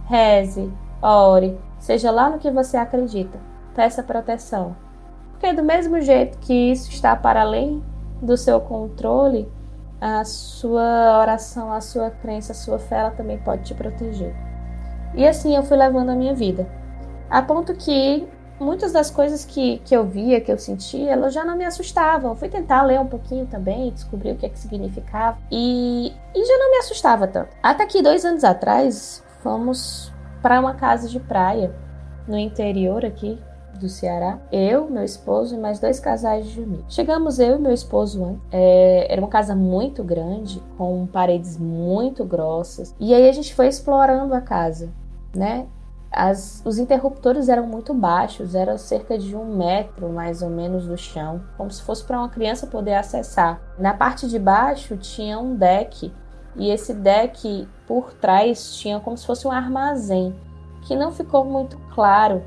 Reze, 0.05 0.71
ore, 1.01 1.57
seja 1.79 2.11
lá 2.11 2.29
no 2.29 2.37
que 2.37 2.51
você 2.51 2.75
acredita, 2.75 3.39
peça 3.73 4.03
proteção. 4.03 4.75
Porque, 5.31 5.53
do 5.53 5.63
mesmo 5.63 6.01
jeito 6.01 6.37
que 6.39 6.53
isso 6.53 6.91
está 6.91 7.15
para 7.15 7.41
além 7.41 7.81
do 8.21 8.35
seu 8.35 8.59
controle, 8.59 9.49
a 10.01 10.25
sua 10.25 11.19
oração, 11.19 11.71
a 11.71 11.79
sua 11.79 12.09
crença, 12.09 12.51
a 12.51 12.55
sua 12.55 12.77
fé, 12.77 12.97
ela 12.97 13.11
também 13.11 13.37
pode 13.37 13.63
te 13.63 13.73
proteger. 13.73 14.35
E 15.15 15.25
assim 15.25 15.55
eu 15.55 15.63
fui 15.63 15.77
levando 15.77 16.09
a 16.09 16.15
minha 16.15 16.33
vida. 16.33 16.67
A 17.29 17.41
ponto 17.41 17.73
que 17.73 18.27
muitas 18.59 18.91
das 18.91 19.09
coisas 19.09 19.45
que, 19.45 19.79
que 19.85 19.95
eu 19.95 20.05
via, 20.05 20.41
que 20.41 20.51
eu 20.51 20.57
sentia, 20.57 21.11
elas 21.11 21.33
já 21.33 21.45
não 21.45 21.55
me 21.55 21.65
assustavam. 21.65 22.31
Eu 22.31 22.35
fui 22.35 22.49
tentar 22.49 22.83
ler 22.83 22.99
um 22.99 23.07
pouquinho 23.07 23.45
também, 23.45 23.91
descobrir 23.91 24.31
o 24.31 24.35
que 24.35 24.45
é 24.45 24.49
que 24.49 24.59
significava. 24.59 25.37
E, 25.51 26.13
e 26.35 26.45
já 26.45 26.57
não 26.57 26.71
me 26.71 26.77
assustava 26.77 27.27
tanto. 27.27 27.49
Até 27.63 27.85
que 27.85 28.01
dois 28.01 28.25
anos 28.25 28.43
atrás, 28.43 29.23
fomos 29.41 30.11
para 30.41 30.59
uma 30.59 30.73
casa 30.73 31.07
de 31.07 31.19
praia 31.19 31.73
no 32.27 32.37
interior 32.37 33.05
aqui 33.05 33.39
do 33.79 33.87
Ceará. 33.87 34.39
Eu, 34.51 34.89
meu 34.89 35.03
esposo 35.03 35.55
e 35.55 35.57
mais 35.57 35.79
dois 35.79 35.99
casais 35.99 36.47
de 36.47 36.61
amigos. 36.61 36.93
Chegamos 36.93 37.39
eu 37.39 37.55
e 37.55 37.59
meu 37.59 37.71
esposo 37.71 38.23
antes. 38.23 38.41
É, 38.51 39.07
era 39.11 39.21
uma 39.21 39.29
casa 39.29 39.55
muito 39.55 40.03
grande, 40.03 40.61
com 40.77 41.07
paredes 41.07 41.57
muito 41.57 42.25
grossas. 42.25 42.93
E 42.99 43.13
aí 43.13 43.27
a 43.27 43.31
gente 43.31 43.55
foi 43.55 43.67
explorando 43.67 44.33
a 44.33 44.41
casa, 44.41 44.89
né? 45.33 45.65
As, 46.11 46.61
os 46.65 46.79
interruptores 46.79 47.49
eram 47.49 47.67
muito 47.67 47.93
baixos, 47.93 48.55
eram 48.55 48.77
cerca 48.77 49.17
de 49.17 49.35
um 49.35 49.45
metro 49.55 50.09
mais 50.09 50.41
ou 50.41 50.49
menos 50.49 50.87
do 50.87 50.97
chão, 50.97 51.41
como 51.55 51.69
se 51.69 51.83
fosse 51.83 52.03
para 52.03 52.17
uma 52.17 52.29
criança 52.29 52.65
poder 52.65 52.95
acessar. 52.95 53.61
Na 53.77 53.93
parte 53.93 54.27
de 54.27 54.39
baixo 54.39 54.97
tinha 54.97 55.39
um 55.39 55.55
deck, 55.55 56.11
e 56.55 56.69
esse 56.69 56.93
deck 56.93 57.67
por 57.87 58.13
trás 58.13 58.75
tinha 58.75 58.99
como 58.99 59.17
se 59.17 59.25
fosse 59.25 59.47
um 59.47 59.51
armazém, 59.51 60.35
que 60.81 60.95
não 60.95 61.11
ficou 61.11 61.45
muito 61.45 61.77
claro 61.93 62.43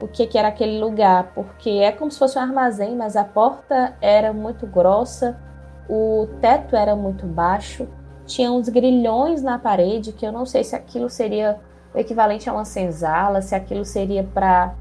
o 0.00 0.06
que, 0.06 0.26
que 0.26 0.36
era 0.36 0.48
aquele 0.48 0.78
lugar, 0.78 1.32
porque 1.34 1.70
é 1.70 1.90
como 1.90 2.10
se 2.10 2.18
fosse 2.18 2.38
um 2.38 2.42
armazém, 2.42 2.94
mas 2.94 3.16
a 3.16 3.24
porta 3.24 3.96
era 4.00 4.32
muito 4.32 4.66
grossa, 4.66 5.40
o 5.88 6.28
teto 6.40 6.76
era 6.76 6.94
muito 6.94 7.26
baixo, 7.26 7.88
tinha 8.26 8.52
uns 8.52 8.68
grilhões 8.68 9.42
na 9.42 9.58
parede 9.58 10.12
que 10.12 10.26
eu 10.26 10.32
não 10.32 10.44
sei 10.44 10.64
se 10.64 10.74
aquilo 10.76 11.08
seria 11.08 11.58
o 11.96 11.98
equivalente 11.98 12.48
a 12.48 12.52
uma 12.52 12.66
senzala, 12.66 13.40
se 13.40 13.54
aquilo 13.54 13.84
seria 13.84 14.22
para 14.22 14.74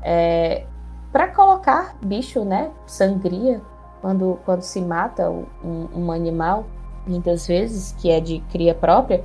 é, 0.00 0.64
para 1.10 1.28
colocar 1.28 1.96
bicho, 2.02 2.44
né? 2.44 2.70
Sangria 2.86 3.60
quando, 4.00 4.38
quando 4.44 4.62
se 4.62 4.80
mata 4.80 5.30
um, 5.30 5.46
um, 5.94 6.10
animal, 6.10 6.66
muitas 7.06 7.46
vezes 7.46 7.92
que 7.92 8.10
é 8.10 8.20
de 8.20 8.40
cria 8.50 8.74
própria, 8.74 9.22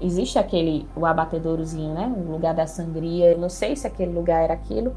existe 0.00 0.38
aquele 0.38 0.88
o 0.96 1.04
abatedourozinho, 1.04 1.92
né? 1.92 2.14
O 2.16 2.32
lugar 2.32 2.54
da 2.54 2.66
sangria. 2.66 3.32
Eu 3.32 3.38
não 3.38 3.50
sei 3.50 3.74
se 3.76 3.86
aquele 3.86 4.12
lugar 4.12 4.42
era 4.42 4.54
aquilo. 4.54 4.94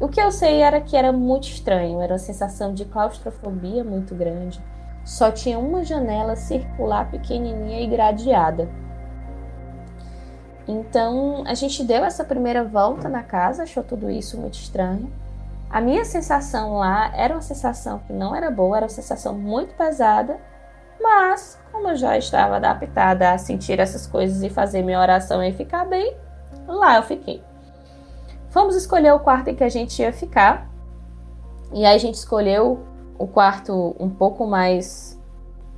O 0.00 0.08
que 0.08 0.20
eu 0.20 0.30
sei 0.30 0.62
era 0.62 0.80
que 0.80 0.96
era 0.96 1.12
muito 1.12 1.48
estranho, 1.48 2.00
era 2.00 2.12
uma 2.12 2.18
sensação 2.18 2.72
de 2.72 2.84
claustrofobia 2.84 3.82
muito 3.82 4.14
grande. 4.14 4.60
Só 5.04 5.30
tinha 5.30 5.58
uma 5.58 5.82
janela 5.82 6.36
circular 6.36 7.10
pequenininha 7.10 7.80
e 7.80 7.86
gradeada. 7.86 8.68
Então 10.68 11.44
a 11.46 11.54
gente 11.54 11.82
deu 11.82 12.04
essa 12.04 12.22
primeira 12.22 12.62
volta 12.62 13.08
na 13.08 13.22
casa, 13.22 13.62
achou 13.62 13.82
tudo 13.82 14.10
isso 14.10 14.38
muito 14.38 14.58
estranho. 14.58 15.10
A 15.70 15.80
minha 15.80 16.04
sensação 16.04 16.76
lá 16.76 17.10
era 17.16 17.34
uma 17.34 17.42
sensação 17.42 18.00
que 18.06 18.12
não 18.12 18.36
era 18.36 18.50
boa, 18.50 18.76
era 18.76 18.84
uma 18.84 18.90
sensação 18.90 19.34
muito 19.34 19.74
pesada, 19.74 20.38
mas 21.00 21.58
como 21.72 21.88
eu 21.88 21.96
já 21.96 22.18
estava 22.18 22.56
adaptada 22.56 23.32
a 23.32 23.38
sentir 23.38 23.80
essas 23.80 24.06
coisas 24.06 24.42
e 24.42 24.50
fazer 24.50 24.82
minha 24.82 25.00
oração 25.00 25.42
e 25.42 25.52
ficar 25.52 25.86
bem, 25.86 26.14
lá 26.66 26.96
eu 26.96 27.02
fiquei. 27.02 27.42
Fomos 28.50 28.76
escolher 28.76 29.12
o 29.12 29.20
quarto 29.20 29.48
em 29.48 29.54
que 29.54 29.64
a 29.64 29.68
gente 29.68 30.00
ia 30.00 30.12
ficar. 30.12 30.68
E 31.72 31.84
aí 31.84 31.94
a 31.94 31.98
gente 31.98 32.14
escolheu 32.14 32.80
o 33.18 33.26
quarto 33.26 33.94
um 34.00 34.08
pouco 34.08 34.46
mais 34.46 35.18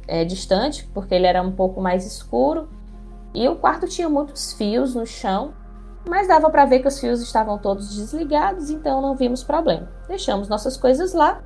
é, 0.06 0.24
distante, 0.24 0.88
porque 0.94 1.14
ele 1.14 1.26
era 1.26 1.42
um 1.42 1.52
pouco 1.52 1.80
mais 1.80 2.06
escuro 2.06 2.68
e 3.34 3.48
o 3.48 3.56
quarto 3.56 3.86
tinha 3.86 4.08
muitos 4.08 4.52
fios 4.52 4.94
no 4.94 5.06
chão, 5.06 5.54
mas 6.08 6.26
dava 6.26 6.50
para 6.50 6.64
ver 6.64 6.80
que 6.80 6.88
os 6.88 6.98
fios 6.98 7.20
estavam 7.20 7.58
todos 7.58 7.94
desligados, 7.94 8.70
então 8.70 9.00
não 9.00 9.14
vimos 9.14 9.44
problema. 9.44 9.88
Deixamos 10.08 10.48
nossas 10.48 10.76
coisas 10.76 11.12
lá 11.12 11.40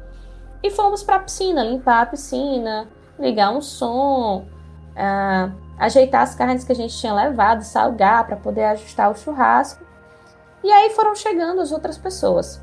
e 0.63 0.71
fomos 0.71 1.03
para 1.03 1.17
a 1.17 1.21
piscina, 1.21 1.63
limpar 1.63 2.03
a 2.03 2.07
piscina, 2.07 2.89
ligar 3.19 3.51
um 3.51 3.61
som, 3.61 4.47
uh, 4.93 5.53
ajeitar 5.79 6.23
as 6.23 6.35
carnes 6.35 6.65
que 6.65 6.73
a 6.73 6.75
gente 6.75 6.97
tinha 6.97 7.13
levado, 7.13 7.63
salgar 7.63 8.27
para 8.27 8.37
poder 8.37 8.65
ajustar 8.65 9.11
o 9.11 9.15
churrasco. 9.15 9.85
E 10.63 10.73
aí 10.73 10.91
foram 10.91 11.15
chegando 11.15 11.61
as 11.61 11.71
outras 11.71 11.99
pessoas. 11.99 12.63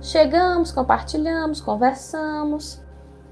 Chegamos, 0.00 0.70
compartilhamos, 0.70 1.60
conversamos. 1.60 2.80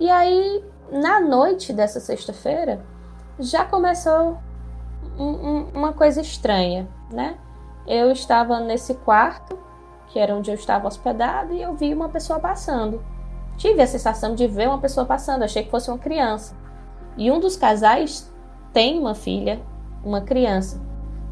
E 0.01 0.11
aí, 0.11 0.65
na 0.91 1.21
noite 1.21 1.73
dessa 1.73 2.01
sexta-feira, 2.01 2.85
já 3.39 3.65
começou 3.65 4.39
um, 5.19 5.25
um, 5.25 5.67
uma 5.75 5.93
coisa 5.93 6.21
estranha, 6.21 6.89
né? 7.11 7.37
Eu 7.87 8.11
estava 8.11 8.61
nesse 8.61 8.95
quarto, 8.95 9.59
que 10.09 10.19
era 10.19 10.35
onde 10.35 10.51
eu 10.51 10.55
estava 10.55 10.89
hospedado, 10.89 11.53
e 11.53 11.63
eu 11.63 11.75
vi 11.75 11.93
uma 11.95 12.09
pessoa 12.09 12.41
passando. 12.41 13.03
tive 13.57 13.81
a 13.81 13.87
sensação 13.87 14.35
de 14.35 14.47
ver 14.47 14.69
uma 14.69 14.79
pessoa 14.79 15.07
passando, 15.07 15.43
achei 15.43 15.63
que 15.63 15.71
fosse 15.71 15.91
uma 15.91 15.99
criança. 15.99 16.55
E 17.17 17.31
um 17.31 17.41
dos 17.41 17.57
casais 17.57 18.31
tem 18.73 18.99
uma 18.99 19.15
filha, 19.15 19.61
uma 20.05 20.21
criança. 20.21 20.81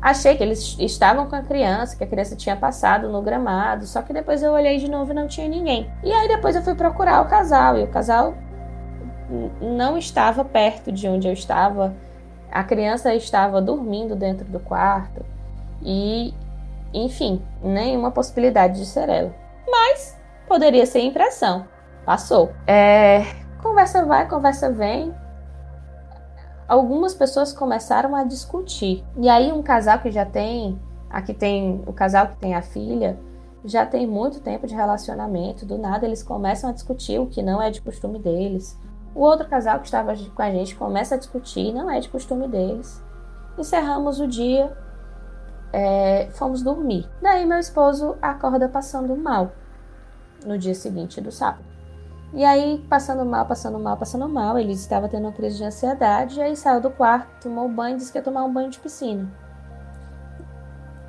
Achei 0.01 0.37
que 0.37 0.43
eles 0.43 0.77
estavam 0.79 1.27
com 1.29 1.37
a 1.37 1.43
criança, 1.43 1.97
que 1.97 2.05
a 2.05 2.07
criança 2.07 2.37
tinha 2.37 2.57
passado 2.57 3.09
no 3.09 3.23
gramado, 3.23 3.87
só 3.87 4.03
que 4.03 4.13
depois 4.13 4.43
eu 4.43 4.53
olhei 4.53 4.79
de 4.79 4.91
novo 4.91 5.13
e 5.13 5.15
não 5.15 5.27
tinha 5.27 5.49
ninguém. 5.49 5.91
E 6.03 6.13
aí 6.13 6.29
depois 6.29 6.55
eu 6.55 6.63
fui 6.63 6.75
procurar 6.75 7.23
o 7.23 7.29
casal, 7.29 7.79
e 7.79 7.85
o 7.85 7.89
casal 7.89 8.35
não 9.61 9.99
estava 9.99 10.45
perto 10.45 10.93
de 10.93 11.09
onde 11.09 11.29
eu 11.29 11.33
estava. 11.33 11.95
A 12.51 12.63
criança 12.63 13.15
estava 13.15 13.61
dormindo 13.61 14.15
dentro 14.15 14.45
do 14.47 14.61
quarto. 14.61 15.25
E, 15.83 16.33
enfim, 16.93 17.43
nenhuma 17.63 18.11
possibilidade 18.11 18.79
de 18.79 18.87
ser 18.87 19.09
ela. 19.09 19.35
Mas 19.69 20.19
poderia 20.47 20.87
ser 20.87 21.01
impressão. 21.01 21.67
Passou. 22.05 22.53
É, 22.67 23.25
conversa 23.63 24.05
vai, 24.05 24.29
conversa 24.29 24.71
vem 24.71 25.15
algumas 26.69 27.15
pessoas 27.15 27.53
começaram 27.53 28.15
a 28.15 28.25
discutir. 28.25 29.05
E 29.17 29.29
aí 29.29 29.53
um 29.53 29.63
casal 29.63 29.99
que 29.99 30.11
já 30.11 30.25
tem, 30.25 30.79
aqui 31.11 31.35
tem 31.35 31.83
o 31.87 31.93
casal 31.93 32.29
que 32.29 32.37
tem 32.37 32.55
a 32.55 32.63
filha, 32.63 33.19
já 33.65 33.87
tem 33.87 34.07
muito 34.07 34.41
tempo 34.41 34.67
de 34.67 34.75
relacionamento, 34.75 35.65
do 35.65 35.79
nada 35.79 36.05
eles 36.07 36.23
começam 36.23 36.69
a 36.69 36.73
discutir 36.73 37.19
o 37.19 37.27
que 37.27 37.43
não 37.43 37.63
é 37.63 37.71
de 37.71 37.81
costume 37.81 38.19
deles. 38.19 38.79
O 39.15 39.21
outro 39.21 39.49
casal 39.49 39.79
que 39.79 39.85
estava 39.85 40.13
com 40.17 40.43
a 40.43 40.51
gente 40.51 40.75
começa 40.75 41.15
a 41.15 41.19
discutir, 41.19 41.73
não 41.73 41.91
é 41.91 42.01
de 42.01 42.09
costume 42.09 42.49
deles. 42.49 43.01
Encerramos 43.57 44.19
o 44.19 44.27
dia, 44.27 44.77
é, 45.73 46.29
fomos 46.33 46.63
dormir. 46.63 47.09
Daí 47.23 47.47
meu 47.47 47.59
esposo 47.59 48.17
acorda 48.21 48.69
passando 48.69 49.17
mal 49.17 49.53
no 50.45 50.59
dia 50.59 50.75
seguinte 50.75 51.21
do 51.21 51.31
sábado. 51.31 51.65
E 52.33 52.45
aí, 52.45 52.85
passando 52.91 53.25
mal, 53.25 53.47
passando 53.47 53.79
mal, 53.79 53.97
passando 53.97 54.29
mal, 54.29 54.59
ele 54.59 54.73
estava 54.73 55.09
tendo 55.09 55.23
uma 55.23 55.33
crise 55.33 55.57
de 55.57 55.65
ansiedade, 55.65 56.41
aí 56.41 56.57
saiu 56.57 56.81
do 56.81 56.91
quarto, 56.91 57.45
tomou 57.45 57.69
banho 57.69 57.97
disse 57.97 58.11
que 58.11 58.19
ia 58.19 58.25
tomar 58.25 58.43
um 58.43 58.53
banho 58.53 58.71
de 58.71 58.81
piscina. 58.81 59.31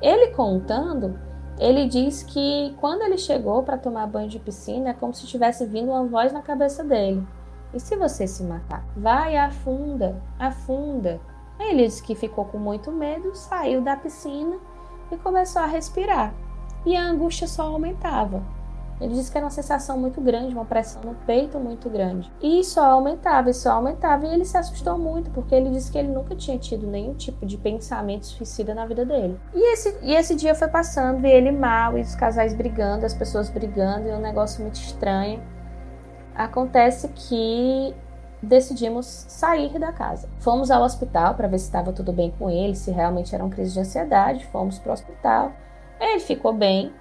Ele 0.00 0.28
contando, 0.28 1.18
ele 1.58 1.88
diz 1.88 2.22
que 2.22 2.76
quando 2.80 3.02
ele 3.02 3.18
chegou 3.18 3.64
para 3.64 3.76
tomar 3.76 4.06
banho 4.06 4.28
de 4.28 4.38
piscina, 4.38 4.90
é 4.90 4.94
como 4.94 5.12
se 5.12 5.26
tivesse 5.26 5.66
vindo 5.66 5.90
uma 5.90 6.04
voz 6.04 6.32
na 6.32 6.42
cabeça 6.42 6.84
dele. 6.84 7.26
E 7.74 7.80
se 7.80 7.96
você 7.96 8.26
se 8.26 8.42
matar? 8.42 8.84
Vai, 8.96 9.36
afunda, 9.36 10.22
afunda. 10.38 11.20
Aí 11.58 11.70
ele 11.70 11.86
disse 11.86 12.02
que 12.02 12.14
ficou 12.14 12.44
com 12.44 12.58
muito 12.58 12.92
medo, 12.92 13.34
saiu 13.34 13.80
da 13.80 13.96
piscina 13.96 14.56
e 15.10 15.16
começou 15.16 15.62
a 15.62 15.66
respirar. 15.66 16.34
E 16.84 16.96
a 16.96 17.02
angústia 17.02 17.46
só 17.46 17.64
aumentava. 17.64 18.42
Ele 19.00 19.14
disse 19.14 19.30
que 19.30 19.36
era 19.36 19.44
uma 19.44 19.50
sensação 19.50 19.98
muito 19.98 20.20
grande, 20.20 20.54
uma 20.54 20.64
pressão 20.64 21.02
no 21.02 21.14
peito 21.26 21.58
muito 21.58 21.90
grande. 21.90 22.32
E 22.40 22.64
só 22.64 22.92
aumentava, 22.92 23.50
e 23.50 23.54
só 23.54 23.72
aumentava. 23.72 24.26
E 24.26 24.32
ele 24.32 24.44
se 24.44 24.56
assustou 24.56 24.96
muito, 24.96 25.30
porque 25.32 25.54
ele 25.54 25.68
disse 25.70 25.92
que 25.92 25.98
ele 25.98 26.08
nunca 26.08 26.34
tinha 26.34 26.58
tido 26.58 26.86
nenhum 26.86 27.14
tipo 27.14 27.44
de 27.44 27.58
pensamento 27.58 28.24
suicida 28.24 28.74
na 28.74 28.86
vida 28.86 29.04
dele. 29.04 29.38
E 29.54 29.72
esse, 29.72 29.98
e 30.02 30.14
esse 30.14 30.34
dia 30.34 30.54
foi 30.54 30.68
passando, 30.68 31.26
e 31.26 31.30
ele 31.30 31.52
mal, 31.52 31.98
e 31.98 32.00
os 32.00 32.14
casais 32.14 32.54
brigando, 32.54 33.04
as 33.04 33.12
pessoas 33.12 33.50
brigando, 33.50 34.08
e 34.08 34.12
um 34.12 34.20
negócio 34.20 34.62
muito 34.62 34.76
estranho. 34.76 35.42
Acontece 36.36 37.08
que 37.08 37.94
decidimos 38.42 39.06
sair 39.06 39.78
da 39.78 39.92
casa. 39.92 40.28
Fomos 40.38 40.70
ao 40.70 40.82
hospital 40.82 41.34
para 41.34 41.48
ver 41.48 41.58
se 41.58 41.64
estava 41.64 41.92
tudo 41.92 42.12
bem 42.12 42.32
com 42.38 42.50
ele, 42.50 42.74
se 42.74 42.90
realmente 42.90 43.34
era 43.34 43.42
uma 43.42 43.50
crise 43.50 43.72
de 43.72 43.80
ansiedade. 43.80 44.46
Fomos 44.46 44.78
para 44.78 44.90
o 44.90 44.92
hospital. 44.92 45.52
Ele 45.98 46.20
ficou 46.20 46.52
bem, 46.52 46.92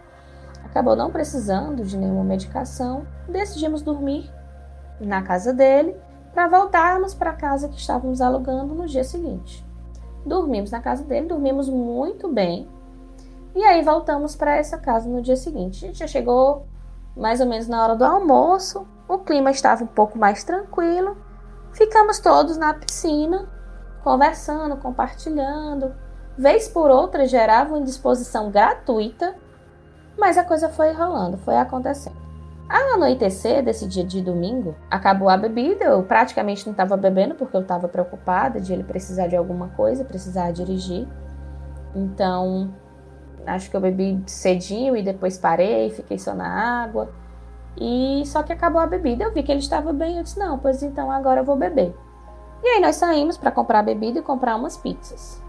acabou 0.63 0.95
não 0.95 1.11
precisando 1.11 1.83
de 1.83 1.97
nenhuma 1.97 2.23
medicação, 2.23 3.05
decidimos 3.27 3.81
dormir 3.81 4.31
na 5.01 5.21
casa 5.21 5.53
dele 5.53 5.95
para 6.33 6.47
voltarmos 6.47 7.13
para 7.13 7.31
a 7.31 7.35
casa 7.35 7.67
que 7.67 7.77
estávamos 7.77 8.21
alugando 8.21 8.73
no 8.73 8.87
dia 8.87 9.03
seguinte. 9.03 9.65
Dormimos 10.25 10.71
na 10.71 10.81
casa 10.81 11.03
dele, 11.03 11.27
dormimos 11.27 11.67
muito 11.69 12.31
bem. 12.31 12.67
E 13.53 13.63
aí 13.63 13.81
voltamos 13.81 14.35
para 14.35 14.55
essa 14.55 14.77
casa 14.77 15.09
no 15.09 15.21
dia 15.21 15.35
seguinte. 15.35 15.83
A 15.83 15.87
gente 15.87 15.99
já 15.99 16.07
chegou 16.07 16.65
mais 17.15 17.39
ou 17.39 17.47
menos 17.47 17.67
na 17.67 17.83
hora 17.83 17.95
do 17.95 18.03
almoço, 18.03 18.87
o 19.07 19.17
clima 19.19 19.51
estava 19.51 19.83
um 19.83 19.87
pouco 19.87 20.17
mais 20.17 20.43
tranquilo. 20.43 21.17
Ficamos 21.73 22.19
todos 22.19 22.57
na 22.57 22.73
piscina, 22.73 23.47
conversando, 24.03 24.77
compartilhando. 24.77 25.93
Vez 26.37 26.67
por 26.67 26.89
outra 26.89 27.25
gerava 27.25 27.69
uma 27.69 27.79
indisposição 27.79 28.51
gratuita 28.51 29.35
mas 30.17 30.37
a 30.37 30.43
coisa 30.43 30.69
foi 30.69 30.91
rolando, 30.91 31.37
foi 31.37 31.57
acontecendo. 31.57 32.15
Ao 32.67 32.95
anoitecer 32.95 33.63
desse 33.63 33.87
dia 33.87 34.03
de 34.03 34.21
domingo, 34.21 34.75
acabou 34.89 35.29
a 35.29 35.37
bebida. 35.37 35.85
Eu 35.85 36.01
praticamente 36.03 36.65
não 36.65 36.71
estava 36.71 36.97
bebendo 36.97 37.35
porque 37.35 37.55
eu 37.55 37.61
estava 37.61 37.87
preocupada 37.87 38.59
de 38.59 38.73
ele 38.73 38.83
precisar 38.83 39.27
de 39.27 39.35
alguma 39.35 39.69
coisa, 39.69 40.03
precisar 40.03 40.51
dirigir. 40.51 41.07
Então, 41.93 42.73
acho 43.47 43.69
que 43.69 43.75
eu 43.75 43.81
bebi 43.81 44.21
cedinho 44.27 44.95
e 44.95 45.03
depois 45.03 45.37
parei, 45.37 45.89
fiquei 45.89 46.17
só 46.17 46.33
na 46.33 46.83
água. 46.83 47.09
E 47.77 48.23
só 48.25 48.41
que 48.43 48.53
acabou 48.53 48.79
a 48.79 48.87
bebida, 48.87 49.23
eu 49.23 49.33
vi 49.33 49.43
que 49.43 49.51
ele 49.51 49.59
estava 49.59 49.91
bem, 49.91 50.17
eu 50.17 50.23
disse: 50.23 50.39
"Não, 50.39 50.57
pois 50.57 50.81
então 50.81 51.11
agora 51.11 51.41
eu 51.41 51.45
vou 51.45 51.55
beber". 51.55 51.95
E 52.63 52.67
aí 52.67 52.81
nós 52.81 52.95
saímos 52.95 53.37
para 53.37 53.51
comprar 53.51 53.83
bebida 53.83 54.19
e 54.19 54.21
comprar 54.21 54.55
umas 54.55 54.77
pizzas. 54.77 55.41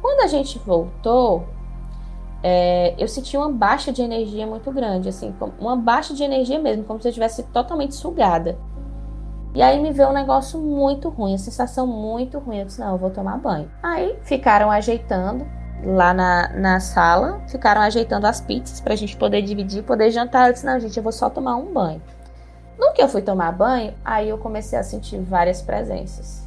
Quando 0.00 0.20
a 0.20 0.26
gente 0.26 0.58
voltou, 0.58 1.44
é, 2.42 2.94
eu 2.98 3.08
senti 3.08 3.36
uma 3.36 3.50
baixa 3.50 3.92
de 3.92 4.02
energia 4.02 4.46
muito 4.46 4.70
grande, 4.70 5.08
assim, 5.08 5.34
uma 5.58 5.76
baixa 5.76 6.14
de 6.14 6.22
energia 6.22 6.58
mesmo, 6.58 6.84
como 6.84 7.00
se 7.00 7.08
eu 7.08 7.10
estivesse 7.10 7.42
totalmente 7.44 7.94
sugada. 7.94 8.58
E 9.54 9.62
aí 9.62 9.80
me 9.80 9.90
veio 9.90 10.10
um 10.10 10.12
negócio 10.12 10.60
muito 10.60 11.08
ruim, 11.08 11.34
a 11.34 11.38
sensação 11.38 11.86
muito 11.86 12.38
ruim. 12.38 12.58
Eu 12.58 12.66
disse, 12.66 12.78
não, 12.78 12.92
eu 12.92 12.98
vou 12.98 13.08
tomar 13.08 13.38
banho. 13.38 13.70
Aí 13.82 14.18
ficaram 14.22 14.70
ajeitando 14.70 15.46
lá 15.84 16.12
na, 16.14 16.48
na 16.50 16.80
sala, 16.80 17.40
ficaram 17.48 17.80
ajeitando 17.80 18.26
as 18.26 18.40
pizzas 18.40 18.80
pra 18.80 18.96
gente 18.96 19.16
poder 19.16 19.42
dividir, 19.42 19.82
poder 19.82 20.10
jantar. 20.10 20.48
Eu 20.48 20.52
disse, 20.52 20.66
não, 20.66 20.78
gente, 20.80 20.96
eu 20.96 21.02
vou 21.02 21.12
só 21.12 21.28
tomar 21.30 21.56
um 21.56 21.72
banho. 21.72 22.02
No 22.78 22.92
que 22.92 23.02
eu 23.02 23.08
fui 23.08 23.22
tomar 23.22 23.52
banho, 23.52 23.94
aí 24.04 24.28
eu 24.28 24.38
comecei 24.38 24.78
a 24.78 24.82
sentir 24.82 25.18
várias 25.20 25.62
presenças. 25.62 26.46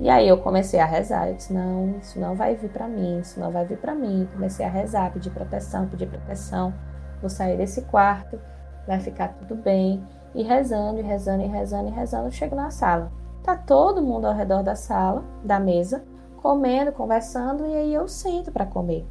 E 0.00 0.08
aí 0.08 0.28
eu 0.28 0.38
comecei 0.38 0.78
a 0.78 0.86
rezar. 0.86 1.28
Eu 1.28 1.34
disse: 1.34 1.52
não, 1.52 1.96
isso 2.00 2.18
não 2.18 2.34
vai 2.34 2.54
vir 2.54 2.70
para 2.70 2.86
mim, 2.86 3.18
isso 3.18 3.38
não 3.40 3.50
vai 3.50 3.64
vir 3.64 3.78
para 3.78 3.94
mim. 3.94 4.28
Comecei 4.32 4.64
a 4.64 4.68
rezar, 4.68 5.12
pedir 5.12 5.30
proteção, 5.30 5.86
pedir 5.88 6.06
proteção. 6.06 6.72
Vou 7.20 7.28
sair 7.28 7.56
desse 7.56 7.82
quarto, 7.82 8.40
vai 8.86 9.00
ficar 9.00 9.28
tudo 9.28 9.56
bem. 9.56 10.02
E 10.34 10.42
rezando, 10.42 11.00
e 11.00 11.02
rezando, 11.02 11.42
e 11.42 11.46
rezando, 11.46 11.88
e 11.88 11.92
rezando, 11.92 12.28
eu 12.28 12.30
chego 12.30 12.54
na 12.54 12.70
sala. 12.70 13.10
Tá 13.42 13.56
todo 13.56 14.02
mundo 14.02 14.26
ao 14.26 14.34
redor 14.34 14.62
da 14.62 14.76
sala, 14.76 15.24
da 15.42 15.58
mesa, 15.58 16.04
comendo, 16.38 16.92
conversando, 16.92 17.66
e 17.66 17.74
aí 17.74 17.94
eu 17.94 18.08
sento 18.08 18.50
para 18.50 18.66
comer. 18.66 19.06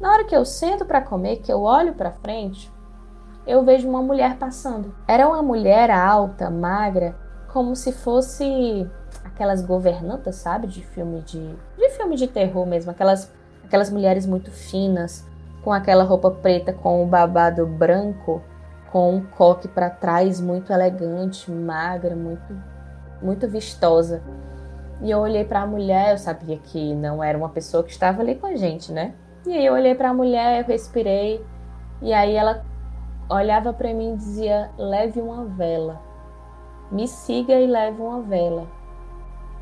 Na 0.00 0.12
hora 0.12 0.24
que 0.24 0.34
eu 0.34 0.44
sento 0.44 0.84
para 0.84 1.00
comer, 1.00 1.36
que 1.36 1.52
eu 1.52 1.62
olho 1.62 1.94
para 1.94 2.10
frente, 2.10 2.70
eu 3.46 3.64
vejo 3.64 3.88
uma 3.88 4.02
mulher 4.02 4.36
passando. 4.36 4.94
Era 5.06 5.28
uma 5.28 5.42
mulher 5.42 5.90
alta, 5.90 6.50
magra, 6.50 7.14
como 7.52 7.76
se 7.76 7.92
fosse 7.92 8.88
aquelas 9.22 9.62
governantas, 9.62 10.36
sabe, 10.36 10.66
de 10.66 10.84
filme 10.84 11.20
de 11.20 11.54
de 11.76 11.90
filme 11.90 12.16
de 12.16 12.26
terror 12.26 12.66
mesmo, 12.66 12.90
aquelas 12.90 13.30
aquelas 13.64 13.90
mulheres 13.90 14.26
muito 14.26 14.50
finas, 14.50 15.24
com 15.62 15.72
aquela 15.72 16.04
roupa 16.04 16.30
preta 16.30 16.72
com 16.72 17.02
o 17.02 17.06
babado 17.06 17.66
branco, 17.66 18.42
com 18.90 19.14
um 19.14 19.24
coque 19.24 19.68
para 19.68 19.90
trás 19.90 20.40
muito 20.40 20.72
elegante, 20.72 21.50
magra, 21.50 22.14
muito 22.14 22.54
muito 23.22 23.48
vistosa. 23.48 24.22
E 25.02 25.10
eu 25.10 25.18
olhei 25.18 25.44
para 25.44 25.62
a 25.62 25.66
mulher, 25.66 26.12
eu 26.12 26.18
sabia 26.18 26.56
que 26.58 26.94
não 26.94 27.22
era 27.22 27.36
uma 27.36 27.48
pessoa 27.48 27.82
que 27.82 27.90
estava 27.90 28.22
ali 28.22 28.34
com 28.34 28.46
a 28.46 28.56
gente, 28.56 28.92
né? 28.92 29.14
E 29.46 29.52
aí 29.52 29.66
eu 29.66 29.74
olhei 29.74 29.94
para 29.94 30.10
a 30.10 30.14
mulher, 30.14 30.60
eu 30.60 30.66
respirei, 30.66 31.44
e 32.00 32.12
aí 32.12 32.34
ela 32.34 32.64
olhava 33.28 33.72
para 33.72 33.92
mim 33.92 34.14
e 34.14 34.16
dizia: 34.16 34.70
"Leve 34.78 35.20
uma 35.20 35.44
vela. 35.44 36.00
Me 36.90 37.06
siga 37.08 37.54
e 37.54 37.66
leve 37.66 38.00
uma 38.00 38.20
vela." 38.22 38.66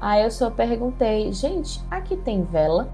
Aí 0.02 0.24
eu 0.24 0.32
só 0.32 0.50
perguntei, 0.50 1.32
gente, 1.32 1.80
aqui 1.88 2.16
tem 2.16 2.42
vela? 2.42 2.88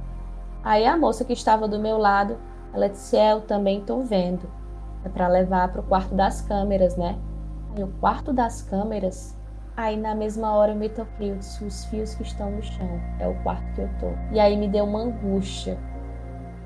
Aí 0.63 0.85
a 0.85 0.95
moça 0.95 1.25
que 1.25 1.33
estava 1.33 1.67
do 1.67 1.79
meu 1.79 1.97
lado, 1.97 2.37
ela 2.75 2.87
disse, 2.87 3.17
é, 3.17 3.33
eu 3.33 3.41
também 3.41 3.81
tô 3.81 4.03
vendo. 4.03 4.47
É 5.03 5.09
para 5.09 5.27
levar 5.27 5.73
para 5.73 5.81
o 5.81 5.85
quarto 5.85 6.15
das 6.15 6.43
câmeras, 6.43 6.99
né? 6.99 7.19
Aí 7.75 7.83
o 7.83 7.89
quarto 7.99 8.31
das 8.31 8.61
câmeras. 8.61 9.38
Aí 9.79 9.97
na 9.97 10.13
mesma 10.13 10.57
hora 10.57 10.73
eu 10.73 10.77
me 10.77 10.89
toquei, 10.89 11.31
eu 11.31 11.37
disse, 11.37 11.65
os 11.65 11.85
fios 11.85 12.13
que 12.13 12.25
estão 12.25 12.51
no 12.51 12.61
chão, 12.61 13.01
é 13.21 13.29
o 13.29 13.35
quarto 13.45 13.63
que 13.77 13.81
eu 13.81 13.89
tô. 14.01 14.09
E 14.33 14.41
aí 14.41 14.57
me 14.57 14.67
deu 14.67 14.85
uma 14.85 15.03
angústia. 15.03 15.79